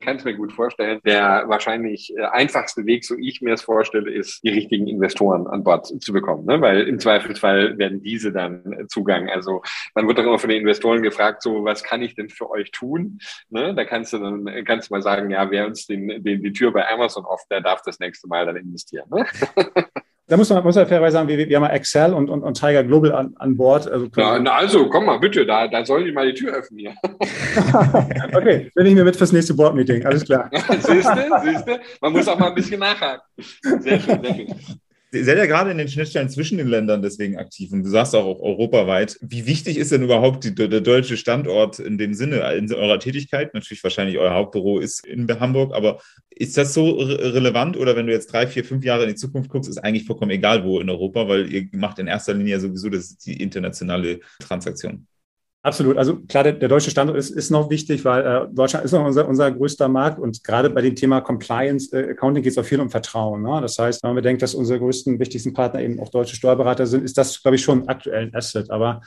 [0.00, 1.00] kann es mir gut vorstellen.
[1.06, 5.62] Der wahrscheinlich äh, einfachste Weg, so ich mir es vorstelle, ist, die richtigen Investoren an
[5.62, 6.44] Bord zu bekommen.
[6.44, 6.60] Ne?
[6.60, 9.28] Weil im Zweifelsfall werden diese dann Zugang.
[9.28, 9.62] Also
[9.94, 12.72] man wird doch immer von den Investoren gefragt, so was kann ich denn für euch
[12.72, 13.20] tun?
[13.48, 13.76] Ne?
[13.76, 16.72] Da kannst du dann kannst du mal sagen, ja, wer uns den, den, die Tür
[16.72, 19.08] bei Amazon oft, der darf das nächste Mal dann investieren.
[19.08, 19.24] Ne?
[20.32, 22.82] Da muss man, muss man fairerweise sagen, wir, wir haben Excel und, und, und Tiger
[22.82, 23.86] Global an, an Bord.
[23.86, 26.78] Also, na, na, also, komm mal bitte, da, da soll ich mal die Tür öffnen
[26.78, 26.94] hier.
[28.34, 30.48] okay, bin ich mir mit fürs nächste Board-Meeting, alles klar.
[30.80, 31.78] siehst du, siehst du?
[32.00, 33.20] Man muss auch mal ein bisschen nachhaken.
[33.80, 34.54] Sehr schön, sehr schön.
[35.14, 38.14] Ihr seid ja gerade in den Schnittstellen zwischen den Ländern deswegen aktiv und du sagst
[38.14, 39.18] auch, auch europaweit.
[39.20, 43.52] Wie wichtig ist denn überhaupt die, der deutsche Standort in dem Sinne in eurer Tätigkeit?
[43.52, 48.06] Natürlich wahrscheinlich euer Hauptbüro ist in Hamburg, aber ist das so re relevant oder wenn
[48.06, 50.80] du jetzt drei, vier, fünf Jahre in die Zukunft guckst, ist eigentlich vollkommen egal wo
[50.80, 55.06] in Europa, weil ihr macht in erster Linie sowieso das die internationale Transaktion?
[55.64, 55.96] Absolut.
[55.96, 59.06] Also klar, der, der, deutsche Standort ist, ist noch wichtig, weil äh, Deutschland ist noch
[59.06, 62.64] unser, unser größter Markt und gerade bei dem Thema Compliance äh, Accounting geht es auch
[62.64, 63.42] viel um Vertrauen.
[63.42, 63.60] Ne?
[63.60, 67.04] Das heißt, wenn man bedenkt, dass unsere größten, wichtigsten Partner eben auch deutsche Steuerberater sind,
[67.04, 68.72] ist das, glaube ich, schon aktuell ein Asset.
[68.72, 69.02] Aber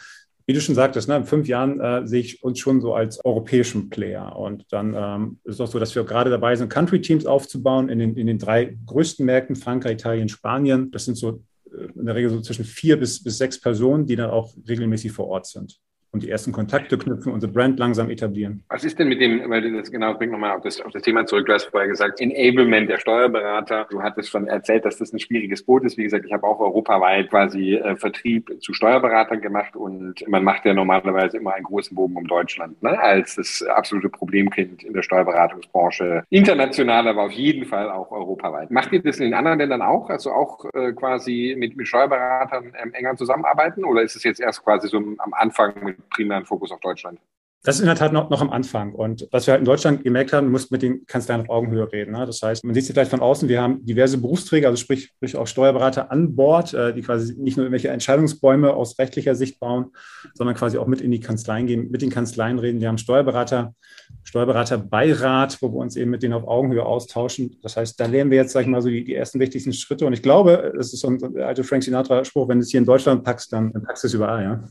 [0.46, 3.24] wie du schon sagtest, ne, in fünf Jahren äh, sehe ich uns schon so als
[3.26, 4.34] europäischen Player.
[4.38, 8.00] Und dann ähm, ist es auch so, dass wir gerade dabei sind, Country-Teams aufzubauen in
[8.00, 10.90] den, in den drei größten Märkten, Frankreich, Italien, Spanien.
[10.92, 14.16] Das sind so äh, in der Regel so zwischen vier bis, bis sechs Personen, die
[14.16, 15.82] dann auch regelmäßig vor Ort sind
[16.16, 18.64] und die ersten Kontakte knüpfen, unsere Brand langsam etablieren.
[18.70, 21.26] Was ist denn mit dem, weil das genau bringt nochmal auf das, auf das Thema
[21.26, 23.86] zurück, du hast vorher gesagt, Enablement der Steuerberater.
[23.90, 25.98] Du hattest schon erzählt, dass das ein schwieriges Boot ist.
[25.98, 30.64] Wie gesagt, ich habe auch europaweit quasi äh, Vertrieb zu Steuerberatern gemacht und man macht
[30.64, 35.02] ja normalerweise immer einen großen Bogen um Deutschland ne, als das absolute Problemkind in der
[35.02, 36.24] Steuerberatungsbranche.
[36.30, 38.72] International, aber auf jeden Fall auch europaweit.
[38.72, 40.10] Macht ihr das in den anderen Ländern auch?
[40.10, 44.64] Also auch äh, quasi mit, mit Steuerberatern ähm, enger zusammenarbeiten oder ist es jetzt erst
[44.64, 47.20] quasi so am Anfang mit primären Fokus auf Deutschland.
[47.66, 48.94] Das ist in der Tat noch, noch am Anfang.
[48.94, 51.92] Und was wir halt in Deutschland gemerkt haben, du musst mit den Kanzleien auf Augenhöhe
[51.92, 52.12] reden.
[52.12, 52.24] Ne?
[52.28, 55.36] Das heißt, man sieht es vielleicht von außen, wir haben diverse Berufsträger, also sprich, sprich
[55.36, 59.88] auch Steuerberater an Bord, äh, die quasi nicht nur irgendwelche Entscheidungsbäume aus rechtlicher Sicht bauen,
[60.36, 62.82] sondern quasi auch mit in die Kanzleien gehen, mit den Kanzleien reden.
[62.82, 63.74] Wir haben Steuerberater,
[64.22, 67.58] Steuerberaterbeirat, wo wir uns eben mit denen auf Augenhöhe austauschen.
[67.64, 70.06] Das heißt, da lernen wir jetzt, sag ich mal, so die, die ersten wichtigsten Schritte.
[70.06, 72.86] Und ich glaube, das ist so ein alter Frank Sinatra-Spruch, wenn du es hier in
[72.86, 74.64] Deutschland packst, dann, dann packst du es überall, ja.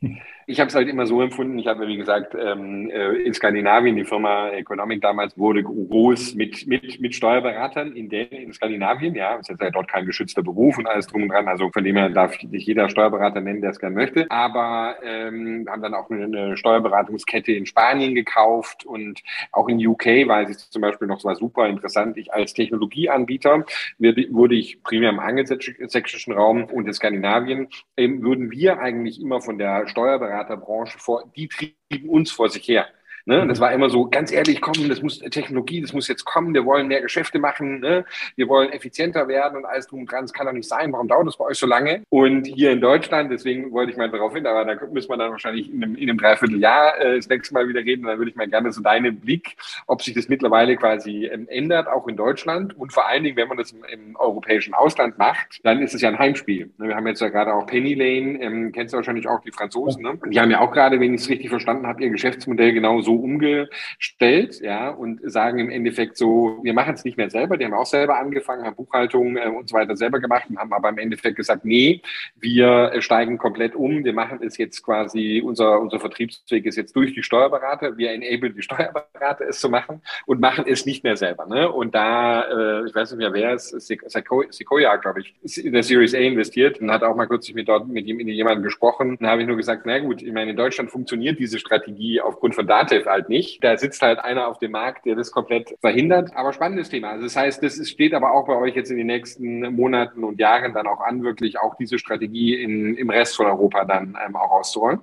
[0.46, 1.58] Ich habe es halt immer so empfunden.
[1.58, 6.66] Ich habe, wie gesagt, ähm, äh, in Skandinavien, die Firma Economic damals wurde groß mit,
[6.66, 9.14] mit, mit Steuerberatern in, der, in Skandinavien.
[9.14, 11.48] Ja, ist ja dort kein geschützter Beruf und alles drum und dran.
[11.48, 14.30] Also von dem her darf sich jeder Steuerberater nennen, der es gerne möchte.
[14.30, 20.50] Aber ähm, haben dann auch eine, Steuerberatungskette in Spanien gekauft und auch in UK weiß
[20.50, 22.16] ich zum Beispiel noch, es war super interessant.
[22.16, 23.64] Ich als Technologieanbieter
[23.98, 29.58] wurde ich primär im angelsächsischen Raum und in Skandinavien, ähm, würden wir eigentlich immer von
[29.58, 29.86] der
[30.34, 32.88] Steuerberaterbranche vor, die trieben uns vor sich her.
[33.26, 33.46] Ne?
[33.46, 36.66] Das war immer so, ganz ehrlich, komm, das muss Technologie, das muss jetzt kommen, wir
[36.66, 38.04] wollen mehr Geschäfte machen, ne?
[38.36, 41.08] wir wollen effizienter werden und alles drum und dran, das kann doch nicht sein, warum
[41.08, 42.02] dauert das bei euch so lange?
[42.10, 45.30] Und hier in Deutschland, deswegen wollte ich mal darauf hin, aber da müssen wir dann
[45.30, 48.30] wahrscheinlich in einem, in einem Dreivierteljahr äh, das nächste Mal wieder reden und dann würde
[48.30, 49.56] ich mal gerne so deinen Blick,
[49.86, 53.48] ob sich das mittlerweile quasi ähm, ändert, auch in Deutschland und vor allen Dingen, wenn
[53.48, 56.70] man das im, im, europäischen Ausland macht, dann ist es ja ein Heimspiel.
[56.78, 56.88] Ne?
[56.88, 60.02] Wir haben jetzt ja gerade auch Penny Lane, ähm, kennst du wahrscheinlich auch die Franzosen,
[60.02, 60.18] ne?
[60.26, 63.13] die haben ja auch gerade, wenn ich es richtig verstanden habe, ihr Geschäftsmodell genau so
[63.16, 67.74] umgestellt, ja, und sagen im Endeffekt so, wir machen es nicht mehr selber, die haben
[67.74, 70.98] auch selber angefangen, haben Buchhaltung äh, und so weiter selber gemacht und haben aber im
[70.98, 72.00] Endeffekt gesagt, nee,
[72.36, 76.94] wir äh, steigen komplett um, wir machen es jetzt quasi, unser, unser Vertriebsweg ist jetzt
[76.96, 81.16] durch die Steuerberater, wir enable die Steuerberater es zu machen und machen es nicht mehr
[81.16, 81.70] selber, ne?
[81.70, 86.14] Und da, äh, ich weiß nicht mehr, wer es, Sequoia, glaube ich, in der Series
[86.14, 89.16] A investiert und hat auch mal kürzlich mit dort mit jemandem gesprochen.
[89.20, 92.54] Dann habe ich nur gesagt, na gut, ich meine, in Deutschland funktioniert diese Strategie aufgrund
[92.54, 93.62] von Datev halt nicht.
[93.62, 96.34] Da sitzt halt einer auf dem Markt, der das komplett verhindert.
[96.34, 97.10] Aber spannendes Thema.
[97.10, 100.38] Also das heißt, das steht aber auch bei euch jetzt in den nächsten Monaten und
[100.38, 104.36] Jahren dann auch an, wirklich auch diese Strategie in, im Rest von Europa dann ähm,
[104.36, 105.00] auch auszurollen.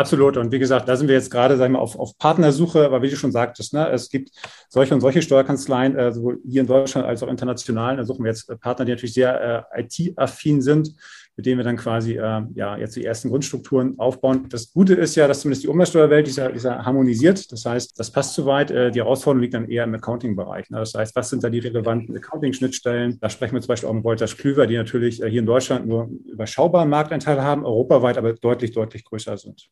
[0.00, 0.38] Absolut.
[0.38, 3.10] Und wie gesagt, da sind wir jetzt gerade, sagen wir, auf, auf Partnersuche, aber wie
[3.10, 4.30] du schon sagtest, ne, es gibt
[4.70, 7.98] solche und solche Steuerkanzleien, äh, sowohl hier in Deutschland als auch international.
[7.98, 10.94] Da suchen wir jetzt Partner, die natürlich sehr äh, IT-affin sind.
[11.40, 14.50] Mit denen wir dann quasi äh, ja jetzt die ersten Grundstrukturen aufbauen.
[14.50, 17.50] Das Gute ist ja, dass zumindest die Umsatzsteuerwelt ist ja harmonisiert.
[17.50, 18.70] Das heißt, das passt soweit.
[18.70, 20.68] Äh, die Herausforderung liegt dann eher im Accounting-Bereich.
[20.68, 20.80] Ne?
[20.80, 23.18] Das heißt, was sind da die relevanten Accounting-Schnittstellen?
[23.22, 25.86] Da sprechen wir zum Beispiel auch mit Wolters Klüver, die natürlich äh, hier in Deutschland
[25.86, 29.70] nur überschaubaren Marktanteil haben, europaweit aber deutlich, deutlich größer sind.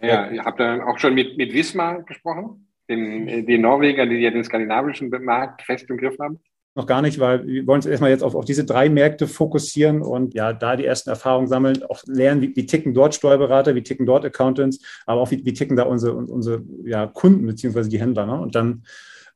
[0.00, 4.30] Ja, ihr habt dann auch schon mit, mit Wismar gesprochen, den, den Norweger, die ja
[4.30, 6.38] den skandinavischen Markt fest im Griff haben?
[6.76, 10.02] Noch gar nicht, weil wir wollen uns erstmal jetzt auf, auf diese drei Märkte fokussieren
[10.02, 13.82] und ja, da die ersten Erfahrungen sammeln, auch lernen, wie, wie ticken dort Steuerberater, wie
[13.82, 17.98] ticken dort Accountants, aber auch wie, wie ticken da unsere, unsere ja, Kunden beziehungsweise die
[18.00, 18.24] Händler.
[18.26, 18.40] Ne?
[18.40, 18.84] Und dann,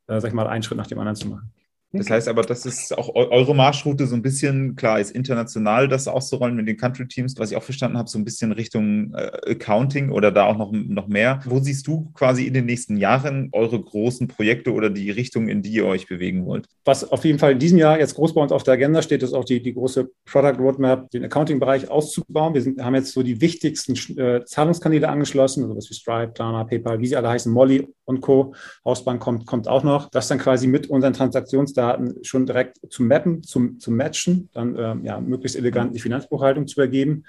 [0.07, 1.54] äh, sag ich mal, einen Schritt nach dem anderen zu machen.
[1.99, 6.09] Das heißt aber, das ist auch eure Marschroute so ein bisschen, klar, ist international das
[6.09, 10.11] auszurollen mit den Country-Teams, was ich auch verstanden habe, so ein bisschen Richtung äh, Accounting
[10.11, 11.41] oder da auch noch, noch mehr.
[11.45, 15.63] Wo siehst du quasi in den nächsten Jahren eure großen Projekte oder die Richtung, in
[15.63, 16.67] die ihr euch bewegen wollt?
[16.85, 19.23] Was auf jeden Fall in diesem Jahr jetzt groß bei uns auf der Agenda steht,
[19.23, 22.55] ist auch die, die große Product Roadmap, den Accounting-Bereich auszubauen.
[22.55, 26.99] Wir sind, haben jetzt so die wichtigsten äh, Zahlungskanäle angeschlossen, sowas wie Stripe, Klarna, PayPal,
[26.99, 28.55] wie sie alle heißen, Molly und Co.
[28.85, 30.11] Hausbank kommt, kommt auch noch.
[30.11, 34.77] Das dann quasi mit unseren Transaktionsdaten Daten schon direkt zu mappen, zum, zu matchen, dann
[34.79, 37.25] ähm, ja, möglichst elegant die Finanzbuchhaltung zu übergeben.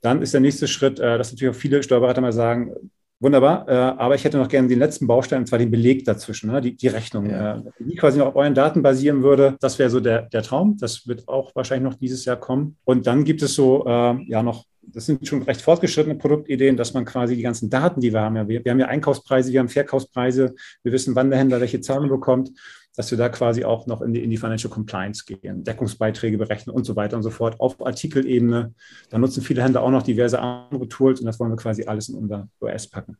[0.00, 2.72] Dann ist der nächste Schritt, äh, dass natürlich auch viele Steuerberater mal sagen,
[3.20, 6.52] Wunderbar, äh, aber ich hätte noch gerne den letzten Baustein, und zwar den Beleg dazwischen,
[6.52, 6.60] ne?
[6.60, 7.56] die, die Rechnung, ja.
[7.56, 9.56] äh, die quasi noch auf euren Daten basieren würde.
[9.60, 10.76] Das wäre so der, der Traum.
[10.78, 12.76] Das wird auch wahrscheinlich noch dieses Jahr kommen.
[12.84, 16.94] Und dann gibt es so äh, ja noch das sind schon recht fortgeschrittene Produktideen, dass
[16.94, 19.60] man quasi die ganzen Daten, die wir haben, ja, wir, wir haben ja Einkaufspreise, wir
[19.60, 22.50] haben Verkaufspreise, wir wissen, wann der Händler welche Zahlung bekommt,
[22.96, 26.74] dass wir da quasi auch noch in die, in die Financial Compliance gehen, Deckungsbeiträge berechnen
[26.74, 28.74] und so weiter und so fort auf Artikelebene.
[29.10, 32.08] Da nutzen viele Händler auch noch diverse andere Tools und das wollen wir quasi alles
[32.08, 33.16] in unser OS packen.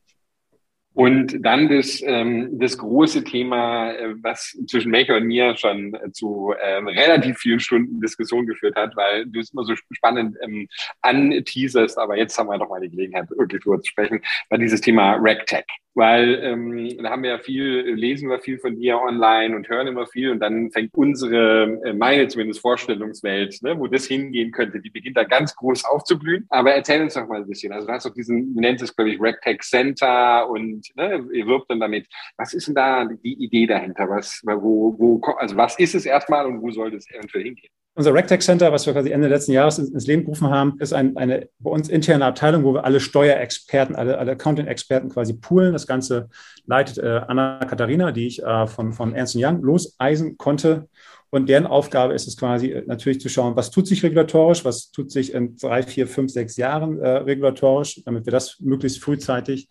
[0.98, 6.11] Und dann das, ähm, das große Thema, äh, was zwischen Maker und mir schon äh,
[6.11, 10.66] zu ähm, relativ vielen Stunden Diskussion geführt hat, weil du es immer so spannend ähm,
[11.02, 14.80] anteaserst, aber jetzt haben wir doch mal die Gelegenheit, wirklich drüber zu sprechen, war dieses
[14.80, 15.66] Thema RegTech
[15.98, 19.88] weil ähm, da haben wir ja viel, lesen wir viel von dir online und hören
[19.88, 24.80] immer viel und dann fängt unsere, äh, meine zumindest Vorstellungswelt, ne, wo das hingehen könnte,
[24.80, 26.46] die beginnt da ganz groß aufzublühen.
[26.50, 27.72] Aber erzähl uns doch mal ein bisschen.
[27.72, 31.46] Also du hast doch diesen, du nennst es, glaube ich, RegTech Center und ne, ihr
[31.46, 32.07] wirbt dann damit.
[32.37, 34.09] Was ist denn da die Idee dahinter?
[34.09, 37.70] Was, wo, wo, also was ist es erstmal und wo soll das eventuell hingehen?
[37.98, 41.16] Unser RegTech Center, was wir quasi Ende letzten Jahres ins Leben gerufen haben, ist ein,
[41.16, 45.72] eine bei uns interne Abteilung, wo wir alle Steuerexperten, alle, alle Accounting-Experten quasi poolen.
[45.72, 46.29] Das Ganze
[46.64, 50.88] leitet äh, Anna Katharina, die ich äh, von, von Ernst Young loseisen konnte.
[51.31, 54.92] Und deren Aufgabe ist es quasi äh, natürlich zu schauen, was tut sich regulatorisch, was
[54.92, 59.68] tut sich in drei, vier, fünf, sechs Jahren äh, regulatorisch, damit wir das möglichst frühzeitig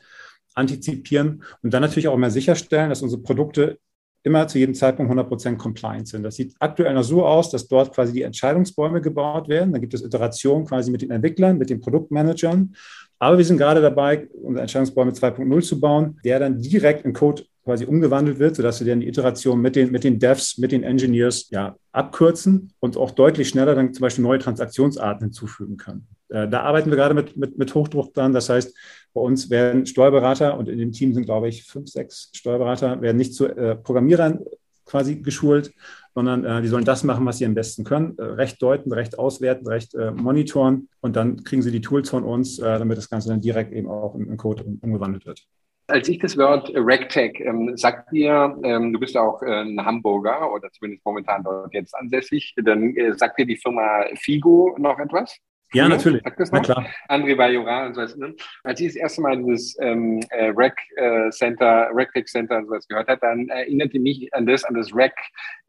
[0.57, 3.77] antizipieren und dann natürlich auch immer sicherstellen, dass unsere Produkte
[4.23, 6.23] immer zu jedem Zeitpunkt 100% compliant sind.
[6.23, 9.71] Das sieht aktuell noch so aus, dass dort quasi die Entscheidungsbäume gebaut werden.
[9.71, 12.75] Da gibt es Iterationen quasi mit den Entwicklern, mit den Produktmanagern.
[13.19, 17.43] Aber wir sind gerade dabei, unsere Entscheidungsbäume 2.0 zu bauen, der dann direkt in Code
[17.63, 20.83] quasi umgewandelt wird, sodass wir dann die Iteration mit den, mit den Devs, mit den
[20.83, 26.07] Engineers ja, abkürzen und auch deutlich schneller dann zum Beispiel neue Transaktionsarten hinzufügen können.
[26.29, 28.33] Äh, da arbeiten wir gerade mit, mit, mit Hochdruck dran.
[28.33, 28.73] Das heißt,
[29.13, 33.17] bei uns werden Steuerberater, und in dem Team sind, glaube ich, fünf, sechs Steuerberater, werden
[33.17, 34.39] nicht zu äh, Programmierern
[34.85, 35.73] quasi geschult,
[36.15, 38.17] sondern äh, die sollen das machen, was sie am besten können.
[38.17, 42.23] Äh, recht deuten, recht auswerten, recht äh, monitoren und dann kriegen sie die Tools von
[42.23, 45.45] uns, äh, damit das Ganze dann direkt eben auch in, in Code umgewandelt wird.
[45.89, 50.51] Als ich das Wort RegTech ähm, sagt dir, ähm, du bist auch äh, ein Hamburger
[50.51, 55.37] oder zumindest momentan dort jetzt ansässig, dann äh, sagt dir die Firma Figo noch etwas?
[55.73, 56.21] Ja, natürlich.
[56.51, 56.85] Na klar.
[57.09, 58.15] André Bajora und so was.
[58.15, 58.33] Ne?
[58.63, 62.87] Als ich das erste Mal dieses ähm, äh, Rec äh, Center, RecTech Center und sowas
[62.87, 65.13] gehört habe, dann erinnerte mich an das, an das Rec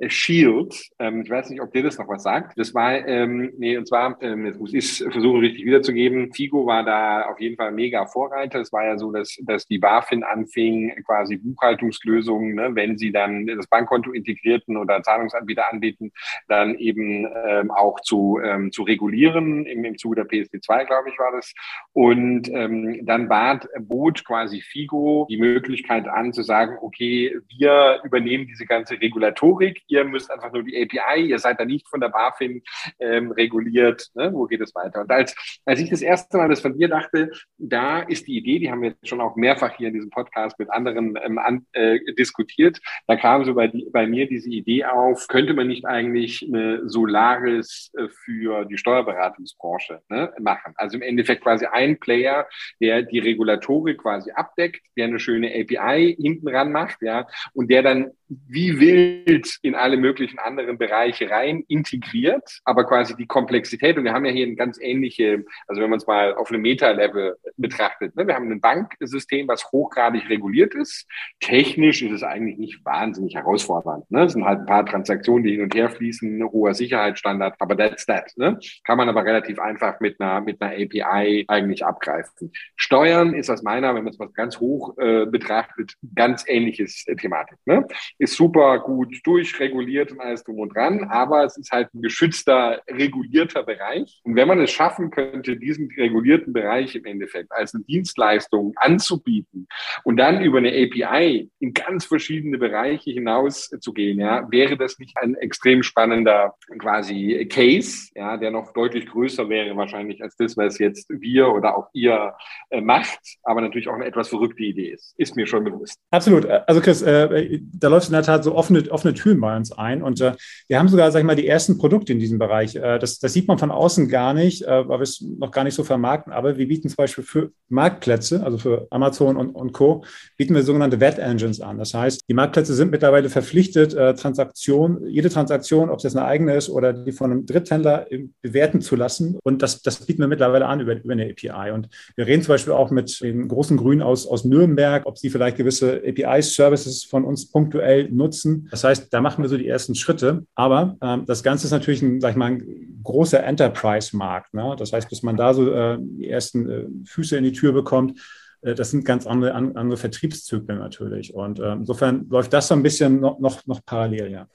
[0.06, 0.74] Shield.
[1.00, 2.56] Ähm, ich weiß nicht, ob dir das noch was sagt.
[2.56, 6.32] Das war, ähm, nee, und zwar, ähm, jetzt muss ich es versuchen, richtig wiederzugeben.
[6.32, 8.60] Figo war da auf jeden Fall mega Vorreiter.
[8.60, 13.48] Es war ja so, dass, dass die BaFin anfing, quasi Buchhaltungslösungen, ne, wenn sie dann
[13.48, 16.12] das Bankkonto integrierten oder Zahlungsanbieter anbieten,
[16.46, 21.18] dann eben ähm, auch zu, ähm, zu regulieren im im Zuge der PSD2, glaube ich,
[21.18, 21.52] war das.
[21.92, 28.46] Und ähm, dann bat, bot quasi Figo die Möglichkeit an zu sagen, okay, wir übernehmen
[28.46, 32.08] diese ganze Regulatorik, ihr müsst einfach nur die API, ihr seid da nicht von der
[32.08, 32.62] BaFin
[33.00, 34.32] ähm, reguliert, ne?
[34.32, 35.00] wo geht es weiter?
[35.00, 38.58] Und als, als ich das erste Mal das von dir dachte, da ist die Idee,
[38.58, 41.66] die haben wir jetzt schon auch mehrfach hier in diesem Podcast mit anderen ähm, an,
[41.72, 46.44] äh, diskutiert, da kam so bei, bei mir diese Idee auf, könnte man nicht eigentlich
[46.46, 50.74] eine Solaris äh, für die Steuerberatungsbranche Branche ne, machen.
[50.76, 52.46] Also im Endeffekt quasi ein Player,
[52.80, 57.82] der die Regulatorik quasi abdeckt, der eine schöne API hinten ran macht, ja, und der
[57.82, 64.04] dann wie wild in alle möglichen anderen Bereiche rein integriert, aber quasi die Komplexität, und
[64.04, 67.36] wir haben ja hier ein ganz ähnliche, also wenn man es mal auf einem Meta-Level
[67.56, 71.06] betrachtet, ne, wir haben ein Banksystem, was hochgradig reguliert ist.
[71.40, 74.10] Technisch ist es eigentlich nicht wahnsinnig herausfordernd.
[74.10, 74.24] Ne?
[74.24, 78.04] Es sind halt ein paar Transaktionen, die hin und her fließen, hoher Sicherheitsstandard, aber that's
[78.06, 78.30] that.
[78.36, 78.58] Ne?
[78.84, 82.52] Kann man aber relativ einfach mit einer, mit einer API eigentlich abgreifen.
[82.76, 87.14] Steuern ist aus meiner, wenn man es mal ganz hoch äh, betrachtet, ganz ähnliches äh,
[87.16, 87.58] Thematik.
[87.66, 87.86] Ne?
[88.18, 92.80] Ist super gut durchreguliert und alles drum und dran, aber es ist halt ein geschützter,
[92.88, 94.20] regulierter Bereich.
[94.24, 99.68] Und wenn man es schaffen könnte, diesen regulierten Bereich im Endeffekt als eine Dienstleistung anzubieten
[100.04, 104.98] und dann über eine API in ganz verschiedene Bereiche hinaus zu gehen, ja, wäre das
[104.98, 110.56] nicht ein extrem spannender quasi Case, ja, der noch deutlich größer wäre wahrscheinlich als das,
[110.56, 112.34] was jetzt wir oder auch ihr
[112.70, 115.14] äh, macht, aber natürlich auch eine etwas verrückte Idee ist.
[115.16, 115.96] Ist mir schon bewusst.
[116.10, 116.46] Absolut.
[116.46, 120.02] Also Chris, äh, da läuft in der Tat so offene, offene Türen bei uns ein
[120.02, 120.32] und äh,
[120.68, 122.76] wir haben sogar, sag ich mal, die ersten Produkte in diesem Bereich.
[122.76, 125.64] Äh, das, das sieht man von außen gar nicht, äh, weil wir es noch gar
[125.64, 129.72] nicht so vermarkten, aber wir bieten zum Beispiel für Marktplätze, also für Amazon und, und
[129.72, 130.04] Co.,
[130.36, 131.78] bieten wir sogenannte Wet Engines an.
[131.78, 136.26] Das heißt, die Marktplätze sind mittlerweile verpflichtet, äh, Transaktion, jede Transaktion, ob es jetzt eine
[136.26, 138.06] eigene ist oder die von einem Dritthändler
[138.42, 139.38] bewerten zu lassen.
[139.48, 141.72] Und das, das bieten wir mittlerweile an über, über eine API.
[141.72, 145.30] Und wir reden zum Beispiel auch mit den großen Grünen aus, aus Nürnberg, ob sie
[145.30, 148.68] vielleicht gewisse API-Services von uns punktuell nutzen.
[148.70, 150.44] Das heißt, da machen wir so die ersten Schritte.
[150.54, 154.54] Aber ähm, das Ganze ist natürlich ein, sag ich mal, ein großer Enterprise-Markt.
[154.54, 154.76] Ne?
[154.78, 158.20] Das heißt, bis man da so äh, die ersten äh, Füße in die Tür bekommt,
[158.62, 161.34] äh, das sind ganz andere, andere Vertriebszyklen natürlich.
[161.34, 164.46] Und äh, insofern läuft das so ein bisschen noch, noch, noch parallel, ja.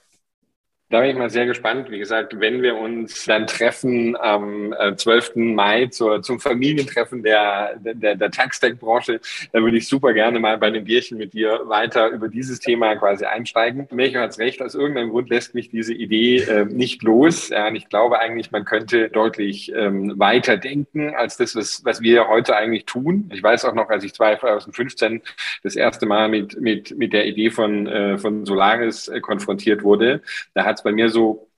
[0.94, 1.90] Da bin ich mal sehr gespannt.
[1.90, 5.32] Wie gesagt, wenn wir uns dann treffen am 12.
[5.34, 9.18] Äh, Mai zur, zum Familientreffen der, der, der Tax-Tech-Branche,
[9.50, 12.94] dann würde ich super gerne mal bei einem Bierchen mit dir weiter über dieses Thema
[12.94, 13.88] quasi einsteigen.
[13.90, 17.48] Melchior hat recht, aus irgendeinem Grund lässt mich diese Idee äh, nicht los.
[17.48, 22.02] Ja, und ich glaube eigentlich, man könnte deutlich ähm, weiter denken als das, was, was
[22.02, 23.32] wir heute eigentlich tun.
[23.34, 25.22] Ich weiß auch noch, als ich 2015
[25.64, 30.22] das erste Mal mit, mit, mit der Idee von, äh, von Solaris äh, konfrontiert wurde,
[30.54, 31.48] da hat es bei mir so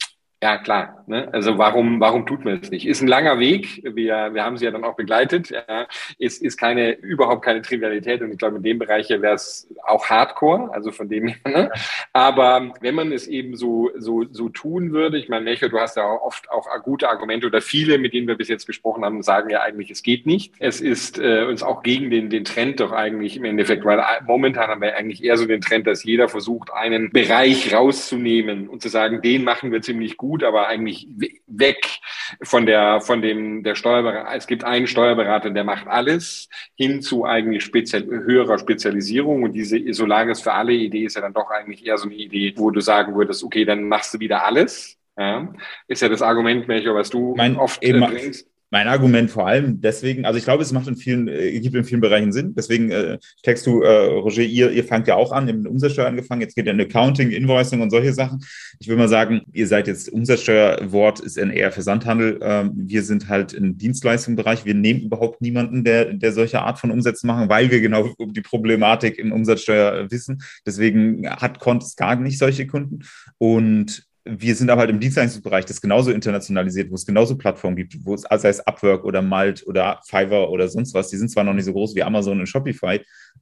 [0.43, 1.03] ja, klar.
[1.07, 1.33] Ne?
[1.33, 2.87] Also warum, warum tut man es nicht?
[2.87, 3.83] Ist ein langer Weg.
[3.83, 5.49] Wir, wir haben sie ja dann auch begleitet.
[5.51, 5.87] Ja.
[6.19, 8.21] Ist, ist keine, überhaupt keine Trivialität.
[8.21, 10.71] Und ich glaube, in dem Bereich wäre es auch Hardcore.
[10.75, 11.37] Also von dem her.
[11.47, 11.71] Ne?
[12.13, 15.97] Aber wenn man es eben so, so, so tun würde, ich meine, Lecho, du hast
[15.97, 19.23] ja auch oft auch gute Argumente oder viele, mit denen wir bis jetzt gesprochen haben,
[19.23, 20.53] sagen ja eigentlich, es geht nicht.
[20.59, 24.69] Es ist äh, uns auch gegen den, den Trend doch eigentlich im Endeffekt, weil momentan
[24.69, 28.91] haben wir eigentlich eher so den Trend, dass jeder versucht, einen Bereich rauszunehmen und zu
[28.91, 31.09] sagen, den machen wir ziemlich gut gut, aber eigentlich
[31.47, 32.01] weg
[32.43, 34.35] von der, von dem, der Steuerberater.
[34.37, 39.45] Es gibt einen Steuerberater, der macht alles, hin zu eigentlich speziell, höherer Spezialisierung.
[39.45, 42.55] Und diese Solaris für alle Idee ist ja dann doch eigentlich eher so eine Idee,
[42.57, 44.97] wo du sagen würdest, okay, dann machst du wieder alles.
[45.19, 45.49] Ja,
[45.89, 49.81] ist ja das Argument, Melchior, was du mein, oft eben, bringst mein Argument vor allem
[49.81, 52.55] deswegen, also ich glaube, es macht in vielen, äh, gibt in vielen Bereichen Sinn.
[52.57, 56.07] Deswegen äh, text du, äh, Roger, ihr, ihr fangt ja auch an, ihr habt Umsatzsteuer
[56.07, 58.45] angefangen, jetzt geht ja in Accounting, Invoicing und solche Sachen.
[58.81, 62.41] Ich will mal sagen, ihr seid jetzt Umsatzsteuerwort ist eher Versandhandel.
[62.43, 64.65] Ähm, wir sind halt im Dienstleistungsbereich.
[64.65, 68.33] Wir nehmen überhaupt niemanden, der, der solche Art von Umsätzen machen, weil wir genau um
[68.33, 70.43] die Problematik in Umsatzsteuer wissen.
[70.67, 73.01] Deswegen hat Contest gar nicht solche Kunden.
[73.39, 78.05] Und wir sind aber halt im Dienstleistungsbereich, das genauso internationalisiert, wo es genauso Plattformen gibt,
[78.05, 81.45] wo es, sei es Upwork oder Malt oder Fiverr oder sonst was, die sind zwar
[81.45, 83.01] noch nicht so groß wie Amazon und Shopify,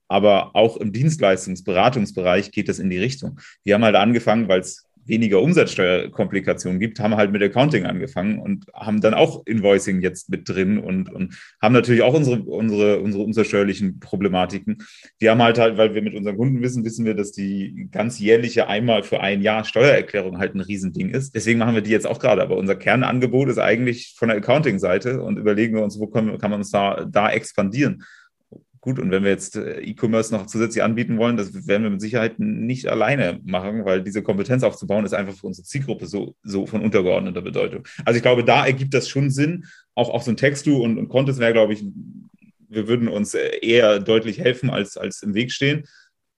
[0.09, 3.41] aber auch im Dienstleistungsberatungsbereich geht das in die Richtung.
[3.65, 8.67] Wir haben halt angefangen, weil es weniger Umsatzsteuerkomplikationen gibt, haben halt mit Accounting angefangen und
[8.75, 13.23] haben dann auch Invoicing jetzt mit drin und, und haben natürlich auch unsere, unsere, unsere
[13.25, 14.79] umsatzsteuerlichen Problematiken.
[15.19, 18.19] Wir haben halt halt, weil wir mit unseren Kunden wissen, wissen wir, dass die ganz
[18.19, 21.35] jährliche einmal für ein Jahr Steuererklärung halt ein Riesending ist.
[21.35, 22.43] Deswegen machen wir die jetzt auch gerade.
[22.43, 26.51] Aber unser Kernangebot ist eigentlich von der Accounting-Seite und überlegen wir uns, wo können, kann
[26.51, 28.05] man uns da, da expandieren.
[28.85, 32.03] Gut, und wenn wir jetzt äh, E-Commerce noch zusätzlich anbieten wollen, das werden wir mit
[32.03, 36.67] Sicherheit nicht alleine machen, weil diese Kompetenz aufzubauen ist einfach für unsere Zielgruppe so, so
[36.67, 37.89] von untergeordneter Bedeutung.
[38.05, 39.65] Also ich glaube, da ergibt das schon Sinn.
[39.95, 41.83] Auch, auch so ein Textu und, und Contest wäre, glaube ich,
[42.69, 45.87] wir würden uns äh, eher deutlich helfen als, als im Weg stehen.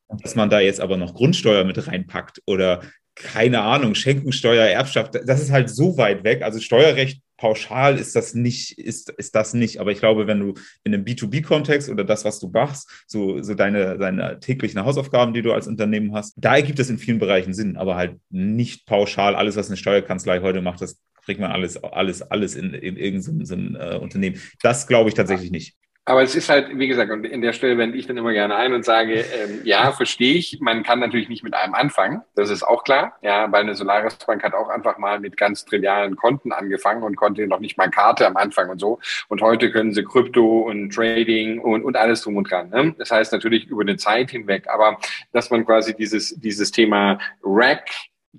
[0.09, 2.81] Dass man da jetzt aber noch Grundsteuer mit reinpackt oder
[3.17, 6.43] keine Ahnung, Schenkensteuer, Erbschaft, das ist halt so weit weg.
[6.43, 9.81] Also Steuerrecht pauschal ist das nicht, ist, ist das nicht.
[9.81, 13.55] Aber ich glaube, wenn du in einem B2B-Kontext oder das, was du machst, so, so
[13.55, 17.55] deine, deine täglichen Hausaufgaben, die du als Unternehmen hast, da ergibt es in vielen Bereichen
[17.55, 21.83] Sinn, aber halt nicht pauschal alles, was eine Steuerkanzlei heute macht, das kriegt man alles,
[21.83, 24.41] alles, alles in, in irgendein so ein, äh, Unternehmen.
[24.63, 25.75] Das glaube ich tatsächlich nicht.
[26.09, 28.55] Aber es ist halt, wie gesagt, und in der Stelle wende ich dann immer gerne
[28.55, 32.49] ein und sage, ähm, ja, verstehe ich, man kann natürlich nicht mit einem anfangen, das
[32.49, 33.19] ist auch klar.
[33.23, 37.17] Ja, weil eine Solaris Bank hat auch einfach mal mit ganz trivialen Konten angefangen und
[37.17, 39.01] konnte noch nicht mal Karte am Anfang und so.
[39.27, 42.71] Und heute können sie Krypto und Trading und, und alles drum und dran.
[42.71, 42.95] Ne?
[42.99, 44.99] Das heißt natürlich über eine Zeit hinweg, aber
[45.33, 47.89] dass man quasi dieses, dieses Thema Rack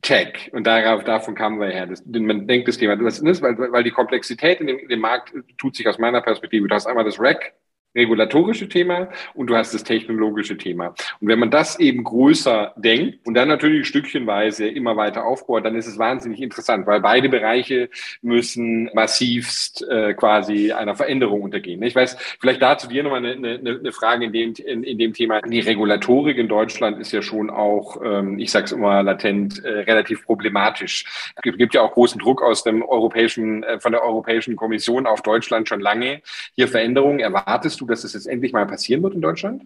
[0.01, 0.49] Tech.
[0.53, 1.87] Und darauf, davon kamen wir her.
[1.87, 4.99] Das, man denkt das Thema, das ist, weil, weil die Komplexität in dem, in dem
[4.99, 6.67] Markt tut sich aus meiner Perspektive.
[6.67, 7.53] Du hast einmal das Rack,
[7.97, 10.93] regulatorische Thema und du hast das technologische Thema.
[11.19, 15.75] Und wenn man das eben größer denkt und dann natürlich stückchenweise immer weiter aufbaut, dann
[15.75, 17.89] ist es wahnsinnig interessant, weil beide Bereiche
[18.21, 21.81] müssen massivst äh, quasi einer Veränderung untergehen.
[21.83, 25.13] Ich weiß, vielleicht dazu dir nochmal eine, eine, eine Frage in dem, in, in dem
[25.13, 25.41] Thema.
[25.41, 29.79] Die Regulatorik in Deutschland ist ja schon auch, ähm, ich sage es immer latent, äh,
[29.79, 31.05] relativ problematisch.
[31.35, 35.07] Es gibt, gibt ja auch großen Druck aus dem europäischen, äh, von der Europäischen Kommission
[35.07, 36.21] auf Deutschland schon lange.
[36.55, 39.63] Hier Veränderungen erwartest du dass es jetzt endlich mal passieren wird in Deutschland?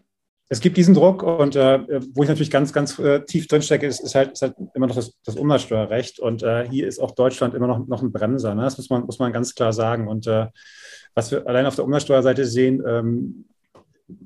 [0.50, 1.80] Es gibt diesen Druck und äh,
[2.14, 4.96] wo ich natürlich ganz, ganz äh, tief drinstecke, ist, ist, halt, ist halt immer noch
[4.96, 6.20] das, das Umsatzsteuerrecht.
[6.20, 8.54] Und äh, hier ist auch Deutschland immer noch, noch ein Bremser.
[8.54, 8.64] Ne?
[8.64, 10.10] Das muss man, muss man ganz klar sagen.
[10.10, 10.48] Und äh,
[11.16, 13.46] was wir allein auf der Umsatzsteuerseite sehen, ähm,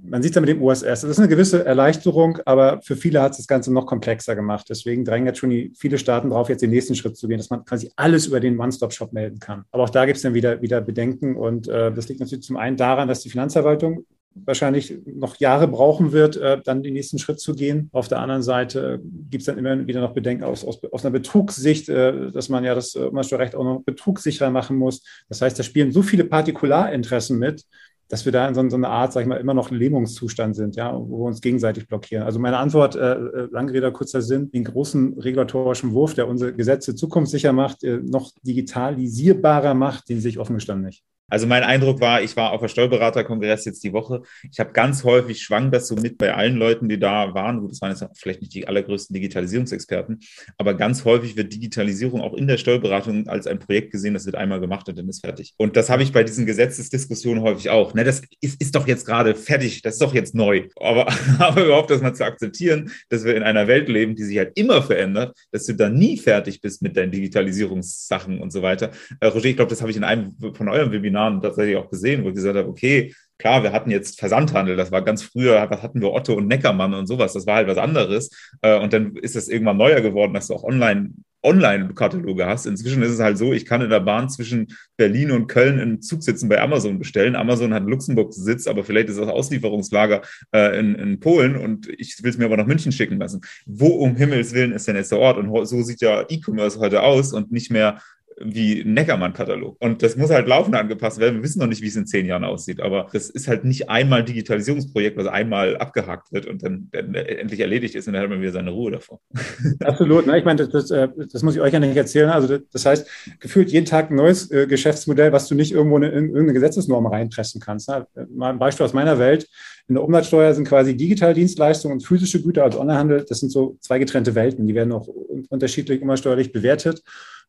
[0.04, 0.84] man sieht es ja mit dem USS.
[0.84, 4.68] Das ist eine gewisse Erleichterung, aber für viele hat es das Ganze noch komplexer gemacht.
[4.70, 7.66] Deswegen drängen jetzt schon viele Staaten darauf, jetzt den nächsten Schritt zu gehen, dass man
[7.66, 9.66] quasi alles über den One-Stop-Shop melden kann.
[9.72, 11.36] Aber auch da gibt es dann wieder, wieder Bedenken.
[11.36, 14.06] Und äh, das liegt natürlich zum einen daran, dass die Finanzverwaltung
[14.36, 17.90] wahrscheinlich noch Jahre brauchen wird, äh, dann den nächsten Schritt zu gehen.
[17.94, 21.14] Auf der anderen Seite gibt es dann immer wieder noch Bedenken aus, aus, aus einer
[21.14, 25.04] Betrugssicht, äh, dass man ja das Umsatzsteuerrecht auch noch betrugssicherer machen muss.
[25.30, 27.64] Das heißt, da spielen so viele Partikularinteressen mit,
[28.08, 30.76] dass wir da in so, so einer Art, sag ich mal, immer noch Lähmungszustand sind,
[30.76, 32.24] ja, wo wir uns gegenseitig blockieren.
[32.24, 36.54] Also meine Antwort, äh, äh lange Rede, kurzer Sinn, den großen regulatorischen Wurf, der unsere
[36.54, 41.04] Gesetze zukunftssicher macht, äh, noch digitalisierbarer macht, den sehe ich offen gestanden nicht.
[41.28, 44.22] Also mein Eindruck war, ich war auf der Steuerberaterkongress jetzt die Woche.
[44.52, 47.62] Ich habe ganz häufig schwang das so mit bei allen Leuten, die da waren.
[47.62, 50.20] Gut, das waren jetzt vielleicht nicht die allergrößten Digitalisierungsexperten,
[50.58, 54.36] aber ganz häufig wird Digitalisierung auch in der Steuerberatung als ein Projekt gesehen, das wird
[54.36, 55.56] einmal gemacht und dann ist fertig.
[55.58, 57.96] Und das habe ich bei diesen Gesetzesdiskussionen häufig auch.
[57.96, 60.68] Ne, das ist, ist doch jetzt gerade fertig, das ist doch jetzt neu.
[60.76, 61.08] Aber,
[61.40, 64.52] aber überhaupt das mal zu akzeptieren, dass wir in einer Welt leben, die sich halt
[64.56, 68.92] immer verändert, dass du da nie fertig bist mit deinen Digitalisierungssachen und so weiter.
[69.20, 71.90] Äh, Roger, ich glaube, das habe ich in einem von eurem Webinar Seminaren tatsächlich auch
[71.90, 75.66] gesehen, wo ich gesagt habe, okay, klar, wir hatten jetzt Versandhandel, das war ganz früher,
[75.70, 78.30] was hatten wir Otto und Neckermann und sowas, das war halt was anderes.
[78.62, 81.12] Äh, und dann ist es irgendwann neuer geworden, dass du auch online
[81.44, 82.66] Online-Kataloge hast.
[82.66, 86.02] Inzwischen ist es halt so, ich kann in der Bahn zwischen Berlin und Köln im
[86.02, 87.36] Zug sitzen bei Amazon bestellen.
[87.36, 92.18] Amazon hat Luxemburg Sitz, aber vielleicht ist das Auslieferungslager äh, in, in Polen und ich
[92.24, 93.42] will es mir aber nach München schicken lassen.
[93.68, 95.38] Wo um Himmels Willen ist denn jetzt der Ort?
[95.38, 98.00] Und so sieht ja E-Commerce heute aus und nicht mehr
[98.38, 99.78] wie Neckermann-Katalog.
[99.80, 101.36] Und das muss halt laufend angepasst werden.
[101.36, 103.90] Wir wissen noch nicht, wie es in zehn Jahren aussieht, aber das ist halt nicht
[103.90, 108.24] einmal ein Digitalisierungsprojekt, was einmal abgehakt wird und dann, dann endlich erledigt ist und dann
[108.24, 109.22] hat man wieder seine Ruhe davor.
[109.84, 110.28] Absolut.
[110.28, 110.38] Ne?
[110.38, 112.30] Ich meine, das, das, äh, das, muss ich euch ja nicht erzählen.
[112.30, 113.08] Also das heißt,
[113.40, 117.62] gefühlt jeden Tag ein neues äh, Geschäftsmodell, was du nicht irgendwo in irgendeine Gesetzesnorm reinpressen
[117.62, 117.88] kannst.
[117.88, 118.06] Ne?
[118.30, 119.48] Mal ein Beispiel aus meiner Welt.
[119.88, 124.00] In der Umsatzsteuer sind quasi Digitaldienstleistungen und physische Güter, also Onlinehandel, das sind so zwei
[124.00, 124.66] getrennte Welten.
[124.68, 125.08] Die werden auch
[125.50, 127.04] unterschiedlich umsatzsteuerlich bewertet.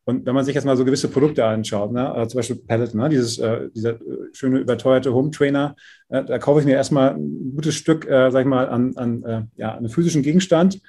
[0.08, 3.00] Und wenn man sich jetzt mal so gewisse Produkte anschaut, ne, also zum Beispiel Peloton,
[3.00, 5.74] ne, dieses, äh, dieser äh, schöne überteuerte Home Trainer,
[6.08, 9.22] äh, da kaufe ich mir erstmal ein gutes Stück, äh, sag ich mal, an, an
[9.24, 10.80] äh, ja, einen physischen Gegenstand,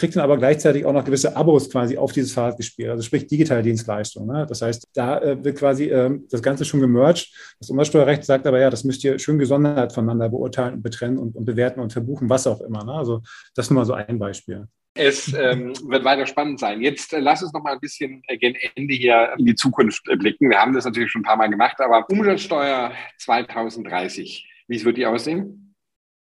[0.00, 3.26] kriegt dann aber gleichzeitig auch noch gewisse Abos quasi auf dieses Fahrrad gespielt, also sprich
[3.26, 4.26] digitale Dienstleistung.
[4.26, 4.46] Ne?
[4.48, 7.30] Das heißt, da äh, wird quasi äh, das Ganze schon gemerged.
[7.60, 11.36] Das Umsatzsteuerrecht sagt aber ja, das müsst ihr schön gesondert voneinander beurteilen und betrennen und,
[11.36, 12.82] und bewerten und verbuchen, was auch immer.
[12.82, 12.94] Ne?
[12.94, 13.22] Also
[13.54, 14.66] das ist nur mal so ein Beispiel.
[14.94, 16.80] Es ähm, wird weiter spannend sein.
[16.80, 20.08] Jetzt äh, lass uns noch mal ein bisschen äh, gegen Ende hier in die Zukunft
[20.08, 20.50] äh, blicken.
[20.50, 25.06] Wir haben das natürlich schon ein paar Mal gemacht, aber Umsatzsteuer 2030, wie wird die
[25.06, 25.69] aussehen?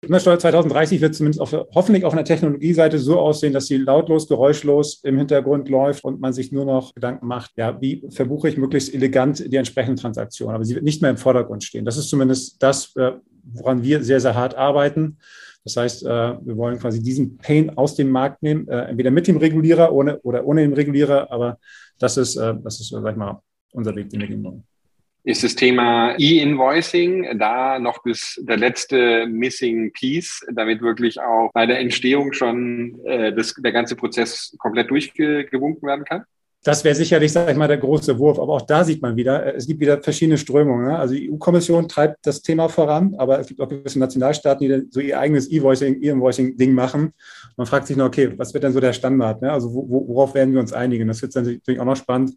[0.02, 5.02] Umsatzsteuer 2030 wird zumindest auf, hoffentlich auf einer Technologieseite so aussehen, dass sie lautlos, geräuschlos
[5.04, 8.94] im Hintergrund läuft und man sich nur noch Gedanken macht, ja, wie verbuche ich möglichst
[8.94, 10.56] elegant die entsprechenden Transaktionen.
[10.56, 11.84] Aber sie wird nicht mehr im Vordergrund stehen.
[11.84, 13.12] Das ist zumindest das, äh,
[13.44, 15.18] woran wir sehr, sehr hart arbeiten.
[15.66, 19.28] Das heißt, äh, wir wollen quasi diesen Pain aus dem Markt nehmen, äh, entweder mit
[19.28, 21.60] dem Regulierer ohne, oder ohne den Regulierer, aber
[22.00, 23.42] das ist, das ist, sag ich mal,
[23.74, 24.64] unser Weg, den wir gehen wollen.
[25.30, 31.68] Ist das Thema E-Invoicing da noch bis der letzte Missing Piece, damit wirklich auch bei
[31.68, 36.24] der Entstehung schon äh, das, der ganze Prozess komplett durchgewunken werden kann?
[36.64, 38.40] Das wäre sicherlich, sage ich mal, der große Wurf.
[38.40, 40.88] Aber auch da sieht man wieder, äh, es gibt wieder verschiedene Strömungen.
[40.88, 40.98] Ne?
[40.98, 45.00] Also die EU-Kommission treibt das Thema voran, aber es gibt auch gewisse Nationalstaaten, die so
[45.00, 47.14] ihr eigenes E-Voicing, E-Invoicing-Ding machen.
[47.56, 49.44] Man fragt sich noch, okay, was wird denn so der Standard?
[49.44, 49.52] Ne?
[49.52, 51.08] Also worauf werden wir uns einigen?
[51.08, 52.36] Das wird natürlich auch noch spannend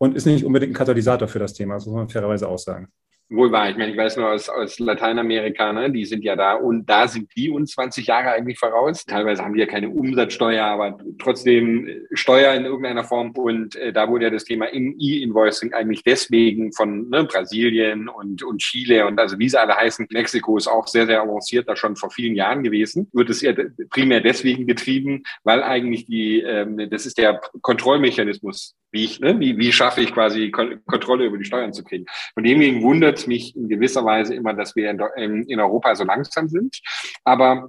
[0.00, 2.88] und ist nicht unbedingt ein Katalysator für das Thema, das muss man fairerweise auch sagen.
[3.32, 3.70] Wohl wahr.
[3.70, 5.88] Ich meine, ich weiß nur aus, aus Lateinamerika, ne?
[5.92, 9.04] die sind ja da und da sind die uns 20 Jahre eigentlich voraus.
[9.04, 13.30] Teilweise haben die ja keine Umsatzsteuer, aber trotzdem äh, Steuer in irgendeiner Form.
[13.30, 18.58] Und äh, da wurde ja das Thema E-Invoicing eigentlich deswegen von ne, Brasilien und, und
[18.58, 20.08] Chile und also wie sie alle heißen.
[20.10, 23.08] Mexiko ist auch sehr, sehr avanciert, da schon vor vielen Jahren gewesen.
[23.12, 23.52] Wird es ja
[23.90, 29.38] primär deswegen getrieben, weil eigentlich die, ähm, das ist der Kontrollmechanismus, wie ich, ne?
[29.38, 32.06] wie, wie schaffe ich quasi Kon Kontrolle über die Steuern zu kriegen.
[32.34, 36.04] Von demjenigen wundert es mich in gewisser Weise immer, dass wir in, in Europa so
[36.04, 36.80] langsam sind.
[37.24, 37.68] Aber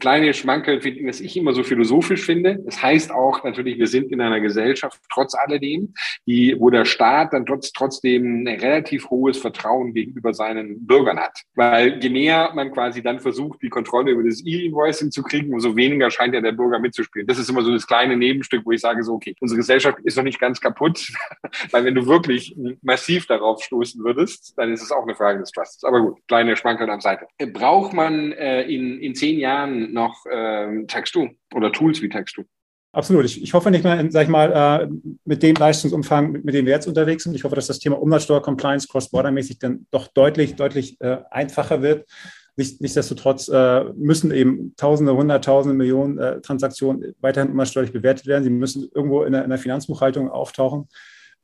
[0.00, 2.58] kleine Schmankel, was ich immer so philosophisch finde.
[2.64, 5.94] Das heißt auch natürlich, wir sind in einer Gesellschaft trotz alledem,
[6.26, 11.42] die, wo der Staat dann trotz, trotzdem ein relativ hohes Vertrauen gegenüber seinen Bürgern hat.
[11.54, 15.76] Weil je mehr man quasi dann versucht, die Kontrolle über das E-Invoicing zu kriegen, umso
[15.76, 17.26] weniger scheint ja der Bürger mitzuspielen.
[17.26, 20.16] Das ist immer so das kleine Nebenstück, wo ich sage so, okay, unsere Gesellschaft ist
[20.16, 21.12] noch nicht ganz kaputt,
[21.70, 25.52] weil wenn du wirklich massiv darauf stoßen würdest, dann ist es auch eine Frage des
[25.52, 25.84] Trusts.
[25.84, 27.26] Aber gut, kleine Schmankel am Seite.
[27.52, 32.44] Braucht man äh, in, in zehn Jahren noch ähm, Textu oder Tools wie Textu.
[32.96, 33.26] Absolut.
[33.26, 34.52] Ich, ich hoffe nicht mehr, sag ich mal,
[34.82, 34.88] äh,
[35.26, 37.34] mit dem Leistungsumfang, mit, mit, dem wir jetzt unterwegs sind.
[37.34, 42.08] Ich hoffe, dass das Thema Umsatzsteuer-Compliance cross-border-mäßig dann doch deutlich, deutlich äh, einfacher wird.
[42.56, 48.44] Nicht, nichtsdestotrotz äh, müssen eben Tausende, Hunderttausende, Millionen äh, Transaktionen weiterhin umsatzsteuerlich bewertet werden.
[48.44, 50.88] Sie müssen irgendwo in der, in der Finanzbuchhaltung auftauchen.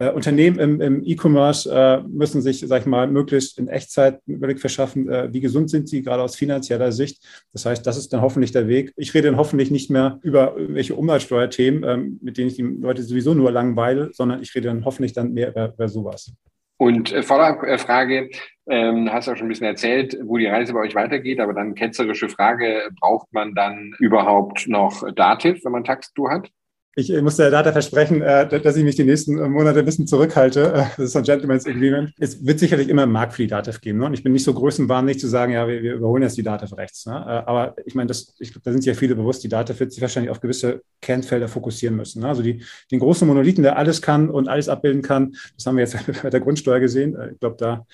[0.03, 4.39] Äh, Unternehmen im, im E-Commerce äh, müssen sich, sag ich mal, möglichst in Echtzeit einen
[4.39, 7.25] Überblick verschaffen, äh, wie gesund sind sie, gerade aus finanzieller Sicht.
[7.53, 8.93] Das heißt, das ist dann hoffentlich der Weg.
[8.97, 13.05] Ich rede dann hoffentlich nicht mehr über welche Umweltsteuerthemen, ähm, mit denen ich die Leute
[13.05, 16.33] sowieso nur langweile, sondern ich rede dann hoffentlich dann mehr über, über sowas.
[16.79, 18.29] Und äh, Follow-up-Frage,
[18.67, 21.55] ähm, hast du auch schon ein bisschen erzählt, wo die Reise bei euch weitergeht, aber
[21.55, 26.51] dann ketzerische Frage, braucht man dann überhaupt noch Dativ, wenn man Taxtour hat?
[26.95, 30.73] Ich muss der Data versprechen, äh, dass ich mich die nächsten Monate ein bisschen zurückhalte.
[30.75, 32.13] Äh, das ist ein Gentleman's Agreement.
[32.19, 33.99] Es wird sicherlich immer einen Markt für die Dativ geben.
[33.99, 34.07] Ne?
[34.07, 36.77] Und ich bin nicht so größenwahnsinnig zu sagen, ja, wir, wir überholen jetzt die Dativ
[36.77, 37.07] rechts.
[37.07, 37.15] Ne?
[37.15, 39.91] Äh, aber ich meine, das, ich, da sind sich ja viele bewusst, die Dativ wird
[39.91, 42.21] sich wahrscheinlich auf gewisse Kernfelder fokussieren müssen.
[42.21, 42.29] Ne?
[42.29, 45.85] Also die, den großen Monolithen, der alles kann und alles abbilden kann, das haben wir
[45.85, 47.17] jetzt bei der Grundsteuer gesehen.
[47.33, 47.87] Ich glaube, da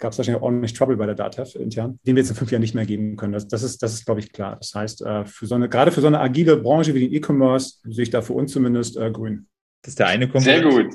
[0.00, 2.50] gab es wahrscheinlich auch ordentlich Trouble bei der DATEV intern, den wir jetzt in fünf
[2.50, 3.32] Jahren nicht mehr geben können.
[3.32, 4.56] Das, das ist, das ist, glaube ich, klar.
[4.56, 7.78] Das heißt, äh, für so eine, gerade für so eine agile Branche wie den E-Commerce
[7.84, 9.46] sehe ich da für uns zumindest äh, grün.
[9.82, 10.62] Das ist der eine Konkurrent.
[10.62, 10.92] Sehr gut.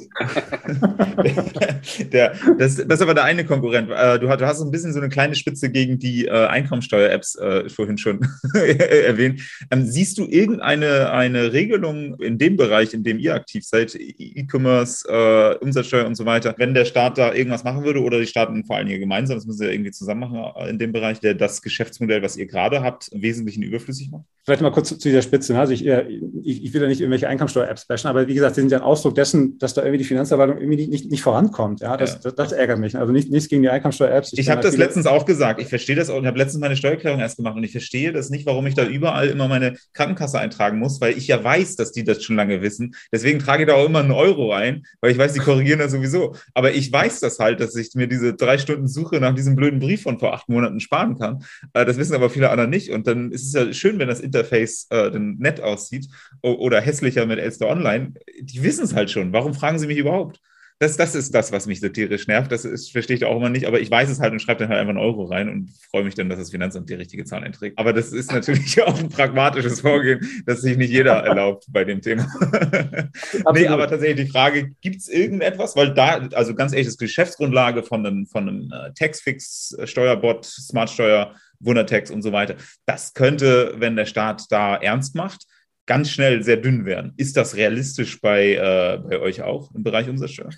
[2.13, 3.89] der, das, das, ist aber der eine Konkurrent.
[3.89, 7.97] Äh, du, hast ein bisschen so eine kleine Spitze gegen die äh, Einkommensteuer-Apps äh, vorhin
[7.97, 8.19] schon
[8.53, 9.41] erwähnt.
[9.71, 15.57] Ähm, siehst du irgendeine eine Regelung in dem Bereich, in dem ihr aktiv seid, E-Commerce,
[15.61, 18.75] Umsatzsteuer und so weiter, wenn der Staat da irgendwas machen würde oder die Staaten vor
[18.75, 21.63] allen Dingen gemeinsam, das müssen sie ja irgendwie zusammen machen in dem Bereich, der das
[21.63, 24.25] Geschäftsmodell, was ihr gerade habt, im Wesentlichen überflüssig macht?
[24.43, 25.57] Vielleicht mal kurz zu, dieser Spitze.
[25.57, 28.71] Also ich, ich, ich will da nicht irgendwelche Einkommensteuer-Apps bashen, aber wie gesagt, sie sind
[28.71, 31.81] ja ein Ausdruck dessen, dass da irgendwie die Finanzverwaltung irgendwie nicht, nicht vorankommt.
[31.81, 32.19] Ja, das, ja.
[32.23, 32.97] Das, das, ärgert mich.
[32.97, 34.33] Also nicht, nichts gegen die Einkommensteuer-Apps.
[34.33, 35.61] Ich, ich habe das letztens auch gesagt.
[35.61, 36.19] Ich verstehe das auch.
[36.19, 38.85] Ich habe letztens meine Steuererklärung erst gemacht und ich verstehe das nicht, warum ich da
[38.85, 42.61] überall immer meine Krankenkasse eintragen muss, weil ich ja weiß, dass die das schon lange
[42.61, 42.95] wissen.
[43.11, 45.91] Deswegen trage ich da auch immer einen Euro ein, weil ich weiß, die korrigieren das
[45.91, 46.35] sowieso.
[46.53, 49.79] Aber ich weiß das halt, dass ich mir diese drei Stunden Suche nach diesem blöden
[49.79, 51.43] Brief von vor acht Monaten sparen kann.
[51.73, 52.91] Äh, das wissen aber viele andere nicht.
[52.91, 56.07] Und dann ist es ja schön, wenn das Interface äh, dann nett aussieht
[56.41, 58.13] oder hässlicher mit Elster Online.
[58.39, 59.31] Die wissen es halt schon.
[59.31, 60.41] Warum fragen Sie mich überhaupt?
[60.77, 62.51] Das, das ist das, was mich satirisch nervt.
[62.51, 64.69] Das ist, verstehe ich auch immer nicht, aber ich weiß es halt und schreibe dann
[64.69, 67.45] halt einfach einen Euro rein und freue mich dann, dass das Finanzamt die richtige Zahl
[67.45, 67.79] einträgt.
[67.79, 72.01] Aber das ist natürlich auch ein pragmatisches Vorgehen, das sich nicht jeder erlaubt bei dem
[72.01, 72.27] Thema.
[73.53, 75.77] nee, aber tatsächlich die Frage, gibt es irgendetwas?
[75.77, 81.35] Weil da, also ganz ehrlich, das Geschäftsgrundlage von einem, von einem äh, Taxfix, Steuerbot, Smartsteuer,
[81.61, 82.55] Wundertext und so weiter,
[82.85, 85.45] das könnte, wenn der Staat da ernst macht,
[85.85, 87.13] ganz schnell sehr dünn werden.
[87.17, 90.49] Ist das realistisch bei, äh, bei euch auch im Bereich Umsatzsteuer?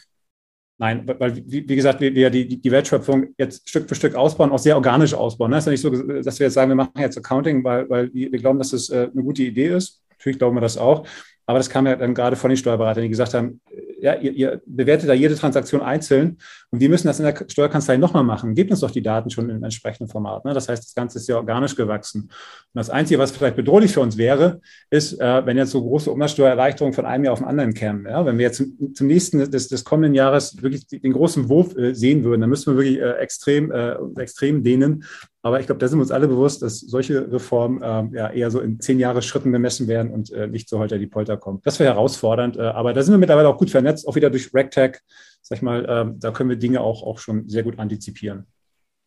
[0.80, 4.51] Nein, weil, wie, wie gesagt, wir, wir die, die Wertschöpfung jetzt Stück für Stück ausbauen,
[4.51, 5.51] auch sehr organisch ausbauen.
[5.53, 8.13] Es ist ja nicht so, dass wir jetzt sagen, wir machen jetzt Accounting, weil, weil
[8.13, 10.03] wir glauben, dass das äh, eine gute Idee ist.
[10.11, 11.07] Natürlich glauben wir das auch.
[11.47, 13.61] Aber das kam ja dann gerade von den Steuerberatern, die gesagt haben,
[13.99, 16.37] ja, ihr, ihr bewertet da jede Transaktion einzeln
[16.71, 18.53] und wir müssen das in der Steuerkanzlei nochmal machen.
[18.53, 20.45] Gebt uns doch die Daten schon im entsprechenden Format.
[20.45, 20.53] Ne?
[20.53, 22.23] Das heißt, das Ganze ist ja organisch gewachsen.
[22.23, 22.31] Und
[22.73, 26.93] das Einzige, was vielleicht bedrohlich für uns wäre, ist, äh, wenn jetzt so große Umsatzsteuererleichterungen
[26.93, 28.05] von einem Jahr auf den anderen kämen.
[28.05, 28.25] Ja?
[28.25, 31.93] Wenn wir jetzt zum, zum nächsten des, des, kommenden Jahres wirklich den großen Wurf äh,
[31.93, 35.03] sehen würden, dann müssten wir wirklich äh, extrem, äh, extrem dehnen.
[35.47, 38.51] Aber ich glaube, da sind wir uns alle bewusst, dass solche Reformen ähm, ja eher
[38.51, 41.61] so in zehn Jahre Schritten gemessen werden und äh, nicht so holter die Polter kommen.
[41.63, 44.53] Das wäre herausfordernd, äh, aber da sind wir mittlerweile auch gut vernetzt, auch wieder durch
[44.53, 44.97] RegTech.
[45.41, 48.45] Sag ich mal, äh, da können wir Dinge auch, auch schon sehr gut antizipieren.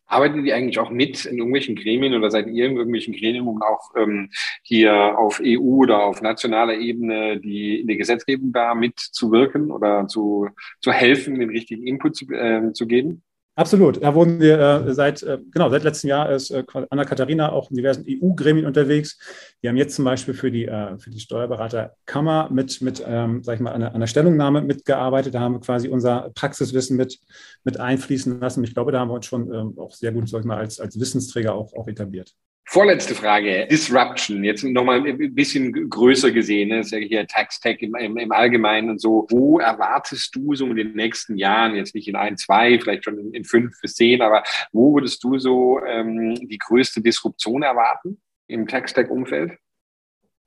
[0.07, 3.61] Arbeitet ihr eigentlich auch mit in irgendwelchen Gremien oder seid ihr in irgendwelchen Gremien, um
[3.61, 4.31] auch ähm,
[4.63, 10.49] hier auf EU oder auf nationaler Ebene die in der Gesetzgebung da mitzuwirken oder zu,
[10.81, 13.21] zu helfen, den richtigen Input zu, äh, zu geben?
[13.61, 14.01] Absolut.
[14.01, 17.77] Da wurden wir äh, seit, äh, genau, seit letztem Jahr ist äh, Anna-Katharina auch in
[17.77, 19.19] diversen EU-Gremien unterwegs.
[19.61, 23.55] Wir haben jetzt zum Beispiel für die, äh, für die Steuerberaterkammer mit, mit ähm, sag
[23.55, 25.35] ich mal, einer, einer Stellungnahme mitgearbeitet.
[25.35, 27.19] Da haben wir quasi unser Praxiswissen mit,
[27.63, 28.63] mit einfließen lassen.
[28.63, 30.79] Ich glaube, da haben wir uns schon ähm, auch sehr gut, sag ich mal, als,
[30.79, 32.33] als Wissensträger auch, auch etabliert.
[32.65, 36.83] Vorletzte Frage, Disruption, jetzt nochmal ein bisschen größer gesehen, ne?
[36.83, 39.27] sage ich hier Tax Tech im, im, im, Allgemeinen und so.
[39.29, 43.19] Wo erwartest du so in den nächsten Jahren, jetzt nicht in ein, zwei, vielleicht schon
[43.19, 44.41] in, in fünf bis zehn, aber
[44.71, 48.19] wo würdest du so ähm, die größte Disruption erwarten
[48.51, 49.53] im Tax Tech Umfeld?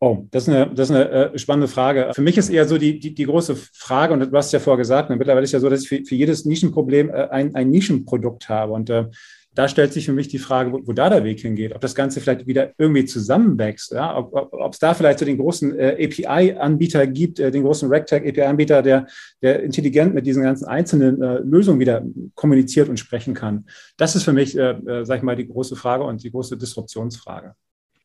[0.00, 2.10] Oh, das ist eine, das ist eine äh, spannende Frage.
[2.14, 4.78] Für mich ist eher so die, die, die große Frage, und du hast ja vorher
[4.78, 7.70] gesagt, ne, mittlerweile ist ja so, dass ich für, für jedes Nischenproblem äh, ein, ein
[7.70, 8.72] Nischenprodukt habe.
[8.72, 9.06] Und äh,
[9.54, 11.94] da stellt sich für mich die Frage, wo, wo, da der Weg hingeht, ob das
[11.94, 14.16] Ganze vielleicht wieder irgendwie zusammenwächst, ja?
[14.16, 18.82] ob, ob es da vielleicht so den großen äh, API-Anbieter gibt, äh, den großen RegTech-API-Anbieter,
[18.82, 19.06] der,
[19.42, 23.66] der intelligent mit diesen ganzen einzelnen äh, Lösungen wieder kommuniziert und sprechen kann.
[23.96, 26.58] Das ist für mich, äh, äh, sag ich mal, die große Frage und die große
[26.58, 27.54] Disruptionsfrage.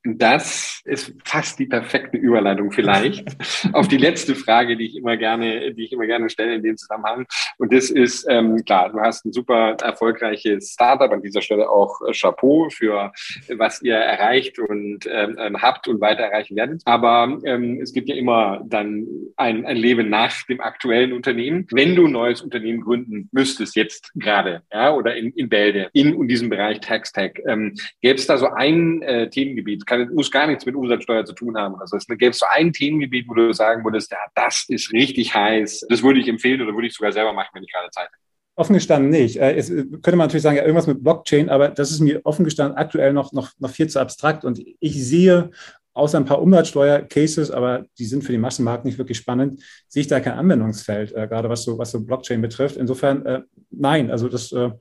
[0.03, 3.35] Das ist fast die perfekte Überleitung vielleicht
[3.73, 6.77] auf die letzte Frage, die ich immer gerne, die ich immer gerne stelle in dem
[6.77, 7.25] Zusammenhang.
[7.57, 11.99] Und das ist ähm, klar, du hast ein super erfolgreiches Startup an dieser Stelle auch
[12.07, 13.11] äh, Chapeau für
[13.49, 16.81] was ihr erreicht und ähm, ähm, habt und weiter erreichen werdet.
[16.85, 21.67] Aber ähm, es gibt ja immer dann ein, ein Leben nach dem aktuellen Unternehmen.
[21.71, 26.13] Wenn du ein neues Unternehmen gründen müsstest jetzt gerade, ja, oder in, in Bälde in,
[26.13, 29.85] in diesem Bereich Tax Tech, ähm, gäbe es da so ein äh, Themengebiet?
[29.89, 31.75] kann, muss gar nichts mit Umsatzsteuer zu tun haben.
[31.79, 35.85] Also es gäbe so ein Themengebiet, wo du sagen würdest, ja, das ist richtig heiß,
[35.89, 38.15] das würde ich empfehlen oder würde ich sogar selber machen, wenn ich gerade Zeit habe.
[38.55, 39.37] Offen gestanden nicht.
[39.37, 42.43] Es äh, könnte man natürlich sagen, ja, irgendwas mit Blockchain, aber das ist mir offen
[42.43, 44.43] gestanden aktuell noch, noch, noch viel zu abstrakt.
[44.43, 45.51] Und ich sehe
[45.93, 50.07] außer ein paar Umsatzsteuer-Cases, aber die sind für den Massenmarkt nicht wirklich spannend, sehe ich
[50.07, 52.77] da kein Anwendungsfeld, äh, gerade was so, was so Blockchain betrifft.
[52.77, 54.71] Insofern, äh, nein, also das äh,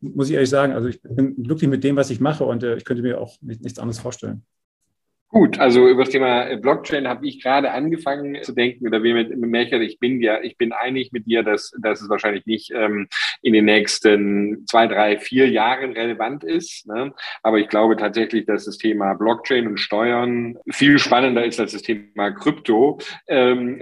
[0.00, 0.72] muss ich ehrlich sagen.
[0.72, 3.36] Also ich bin glücklich mit dem, was ich mache und äh, ich könnte mir auch
[3.40, 4.44] nicht, nichts anderes vorstellen.
[5.36, 9.36] Gut, also über das Thema Blockchain habe ich gerade angefangen zu denken oder wie mit,
[9.36, 13.06] Melcher, ich bin ja, ich bin einig mit dir, dass, dass es wahrscheinlich nicht ähm,
[13.42, 16.86] in den nächsten zwei, drei, vier Jahren relevant ist.
[16.86, 17.12] Ne?
[17.42, 21.82] Aber ich glaube tatsächlich, dass das Thema Blockchain und Steuern viel spannender ist als das
[21.82, 23.78] Thema Krypto ähm,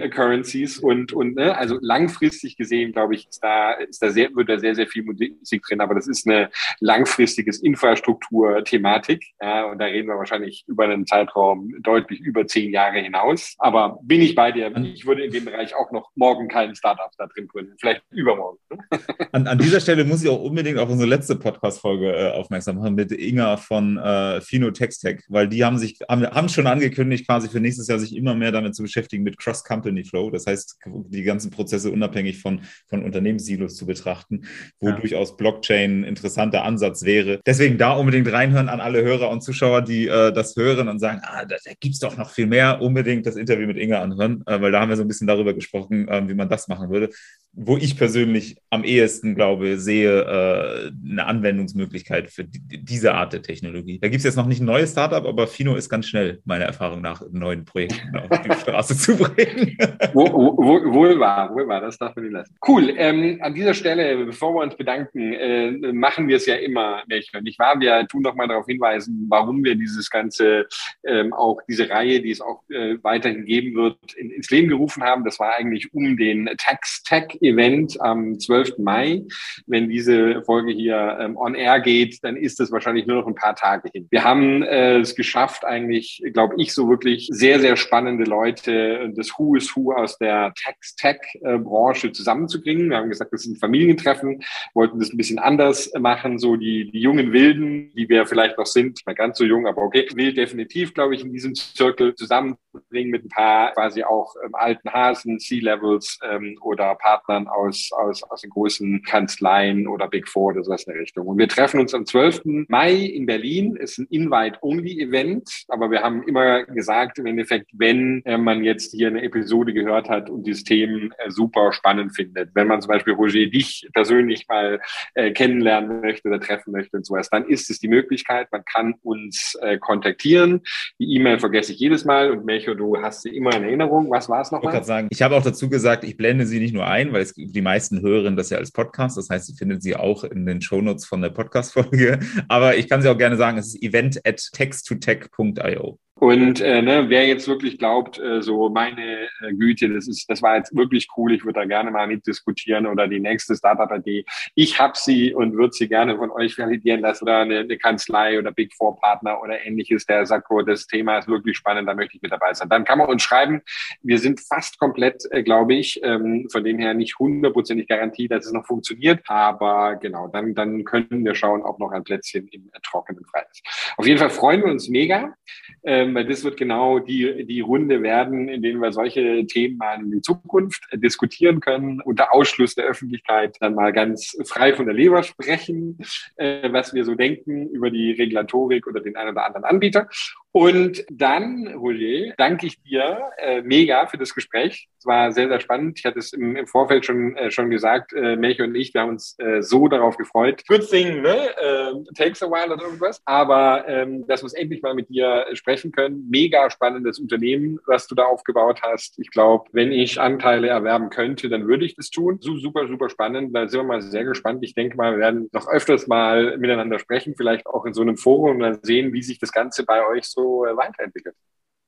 [0.81, 1.57] und, und ne?
[1.57, 5.03] also langfristig gesehen, glaube ich, ist da, ist da sehr, wird da sehr, sehr viel
[5.03, 6.49] Musik drin, aber das ist eine
[6.81, 9.23] langfristiges Infrastruktur-Thematik.
[9.41, 9.63] Ja?
[9.67, 13.55] Und da reden wir wahrscheinlich über einen Zeitraum Zeitraum deutlich über zehn Jahre hinaus.
[13.57, 14.75] Aber bin ich bei dir.
[14.77, 17.73] Ich würde in dem Bereich auch noch morgen keinen Startup da drin gründen.
[17.79, 18.57] Vielleicht übermorgen.
[19.31, 22.95] An, an, dieser Stelle muss ich auch unbedingt auf unsere letzte Podcast-Folge äh, aufmerksam machen
[22.95, 27.49] mit Inga von äh, Fino Textech, weil die haben sich, haben, haben schon angekündigt, quasi
[27.49, 30.31] für nächstes Jahr sich immer mehr damit zu beschäftigen mit Cross-Company-Flow.
[30.31, 34.43] Das heißt, die ganzen Prozesse unabhängig von, von Unternehmenssilos zu betrachten,
[34.79, 34.95] wo ja.
[34.95, 37.41] durchaus Blockchain ein interessanter Ansatz wäre.
[37.45, 41.21] Deswegen da unbedingt reinhören an alle Hörer und Zuschauer, die äh, das hören und sagen,
[41.23, 44.43] ah, da, da gibt es doch noch viel mehr, unbedingt das Interview mit Inga anhören,
[44.45, 46.89] äh, weil da haben wir so ein bisschen darüber gesprochen, äh, wie man das machen
[46.89, 47.09] würde.
[47.55, 53.41] Wo ich persönlich am ehesten, glaube, sehe, äh, eine Anwendungsmöglichkeit für die, diese Art der
[53.41, 53.99] Technologie.
[53.99, 56.65] Da gibt es jetzt noch nicht ein neues Startup, aber Fino ist ganz schnell, meiner
[56.65, 59.77] Erfahrung nach, neuen Projekten auf die Straße zu bringen.
[60.13, 62.55] wo, wo, wohl wahr, wohl wahr, das darf man nicht lassen.
[62.67, 67.03] Cool, ähm, an dieser Stelle, bevor wir uns bedanken, äh, machen wir es ja immer,
[67.07, 67.79] Melchior, nicht wahr?
[67.79, 70.67] Wir tun doch mal darauf hinweisen, warum wir dieses ganze
[71.05, 75.03] ähm, auch diese Reihe, die es auch äh, weiterhin geben wird, in, ins Leben gerufen
[75.03, 75.23] haben.
[75.23, 78.77] Das war eigentlich um den Tax Tech Event am 12.
[78.79, 79.23] Mai.
[79.67, 83.35] Wenn diese Folge hier ähm, on air geht, dann ist es wahrscheinlich nur noch ein
[83.35, 84.07] paar Tage hin.
[84.09, 89.31] Wir haben äh, es geschafft, eigentlich, glaube ich, so wirklich sehr, sehr spannende Leute, das
[89.37, 92.89] Who is Who aus der Tax Tech äh, Branche zusammenzubringen.
[92.89, 94.41] Wir haben gesagt, das sind Familientreffen,
[94.73, 98.65] wollten das ein bisschen anders machen, so die, die jungen Wilden, die wir vielleicht noch
[98.65, 103.11] sind, mehr ganz so jung, aber okay, wild definitiv, glaube ich, in diesem Zirkel zusammenzubringen
[103.11, 108.23] mit ein paar quasi auch ähm, alten Hasen, C-Levels ähm, oder Partner Partnern aus, aus,
[108.23, 111.27] aus den großen Kanzleien oder Big Four oder sowas in der Richtung.
[111.27, 112.41] Und wir treffen uns am 12.
[112.67, 113.75] Mai in Berlin.
[113.75, 119.07] Ist ein Invite-Only-Event, aber wir haben immer gesagt, im Endeffekt, wenn äh, man jetzt hier
[119.07, 123.13] eine Episode gehört hat und dieses Themen äh, super spannend findet, wenn man zum Beispiel
[123.13, 124.79] Roger dich persönlich mal
[125.13, 128.95] äh, kennenlernen möchte oder treffen möchte und sowas, dann ist es die Möglichkeit, man kann
[129.01, 130.61] uns kontaktieren.
[130.99, 134.09] Die E-Mail vergesse ich jedes Mal und Melcho, du hast sie immer in Erinnerung.
[134.09, 134.77] Was war es nochmal?
[134.77, 137.33] Ich sagen, ich habe auch dazu gesagt, ich blende sie nicht nur ein, weil es
[137.35, 139.17] die meisten hören das ja als Podcast.
[139.17, 142.19] Das heißt, sie findet sie auch in den Shownotes von der Podcast-Folge.
[142.47, 145.99] Aber ich kann sie auch gerne sagen, es ist event at text2tech.io.
[146.17, 150.41] Und äh, ne, wer jetzt wirklich glaubt, äh, so meine äh, Güte, das ist, das
[150.41, 154.23] war jetzt wirklich cool, ich würde da gerne mal mitdiskutieren oder die nächste Startup-Idee.
[154.55, 158.39] Ich habe sie und würde sie gerne von euch validieren lassen oder eine, eine Kanzlei
[158.39, 161.93] oder Big Four Partner oder ähnliches, der sagt, oh, das Thema ist wirklich spannend, da
[161.93, 162.69] möchte ich mit dabei sein.
[162.69, 163.61] Dann kann man uns schreiben.
[164.01, 168.45] Wir sind fast komplett, äh, glaube ich, ähm, von dem her nicht hundertprozentig Garantie, dass
[168.45, 172.71] es noch funktioniert, aber genau, dann, dann können wir schauen, ob noch ein Plätzchen im
[172.83, 173.63] Trockenen frei ist.
[173.97, 175.35] Auf jeden Fall freuen wir uns mega.
[175.81, 179.77] Äh, ähm, weil das wird genau die, die Runde werden, in denen wir solche Themen
[179.77, 184.85] mal in die Zukunft diskutieren können, unter Ausschluss der Öffentlichkeit dann mal ganz frei von
[184.85, 185.97] der Leber sprechen,
[186.37, 190.07] äh, was wir so denken über die Regulatorik oder den einen oder anderen Anbieter.
[190.55, 194.87] Und dann, Roger, danke ich dir äh, mega für das Gespräch.
[194.97, 195.99] Es war sehr, sehr spannend.
[195.99, 199.01] Ich hatte es im, im Vorfeld schon, äh, schon gesagt, äh, Melchior und ich, wir
[199.01, 200.63] haben uns äh, so darauf gefreut.
[200.65, 201.49] Good thing, ne?
[201.57, 203.21] Äh, takes a while oder irgendwas.
[203.25, 206.25] Aber ähm, dass wir es endlich mal mit dir sprechen können.
[206.29, 209.19] Mega spannendes Unternehmen, was du da aufgebaut hast.
[209.19, 212.37] Ich glaube, wenn ich Anteile erwerben könnte, dann würde ich das tun.
[212.39, 213.53] So, super, super spannend.
[213.53, 214.63] Da sind wir mal sehr gespannt.
[214.63, 218.15] Ich denke mal, wir werden noch öfters mal miteinander sprechen, vielleicht auch in so einem
[218.15, 221.35] Forum und dann sehen, wie sich das Ganze bei euch so äh, weiterentwickelt.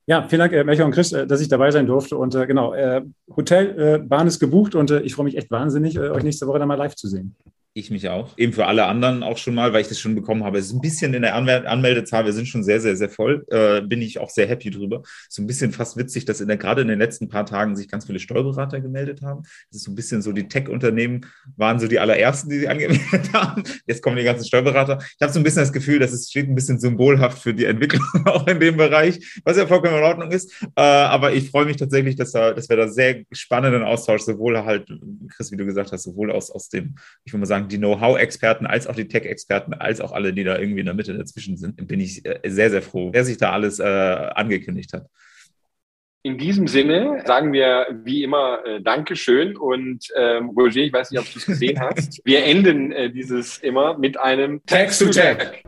[0.10, 2.16] Ja, vielen Dank, äh, Melchior und Chris, äh, dass ich dabei sein durfte.
[2.18, 3.02] Und äh, genau, äh,
[3.36, 6.76] Hotelbahn ist gebucht und äh, ich freue mich echt wahnsinnig, euch nächste Woche dann mal
[6.76, 7.36] live zu sehen.
[7.78, 8.36] Ich mich auch.
[8.40, 10.58] Eben für alle anderen auch schon mal, weil ich das schon bekommen habe.
[10.58, 13.46] Es ist ein bisschen in der Anmeldezahl, wir sind schon sehr, sehr, sehr voll.
[13.52, 15.04] Äh, bin ich auch sehr happy drüber.
[15.30, 17.88] So ein bisschen fast witzig, dass in der, gerade in den letzten paar Tagen sich
[17.88, 19.44] ganz viele Steuerberater gemeldet haben.
[19.44, 23.32] Das ist so ein bisschen so, die Tech-Unternehmen waren so die allerersten, die sich angemeldet
[23.32, 23.62] haben.
[23.86, 24.98] Jetzt kommen die ganzen Steuerberater.
[25.00, 27.66] Ich habe so ein bisschen das Gefühl, dass es steht ein bisschen symbolhaft für die
[27.66, 30.52] Entwicklung auch in dem Bereich, was ja vollkommen in Ordnung ist.
[30.76, 34.58] Äh, aber ich freue mich tatsächlich, dass, da, dass wir da sehr spannenden Austausch, sowohl
[34.66, 34.92] halt,
[35.30, 38.66] Chris, wie du gesagt hast, sowohl aus, aus dem, ich würde mal sagen, die Know-how-Experten
[38.66, 41.88] als auch die Tech-Experten, als auch alle, die da irgendwie in der Mitte dazwischen sind,
[41.88, 45.08] bin ich äh, sehr, sehr froh, wer sich da alles äh, angekündigt hat.
[46.24, 51.22] In diesem Sinne sagen wir wie immer äh, Dankeschön und ähm, Roger, ich weiß nicht,
[51.22, 52.20] ob du es gesehen hast.
[52.26, 55.64] Wir enden äh, dieses immer mit einem Text to Tech.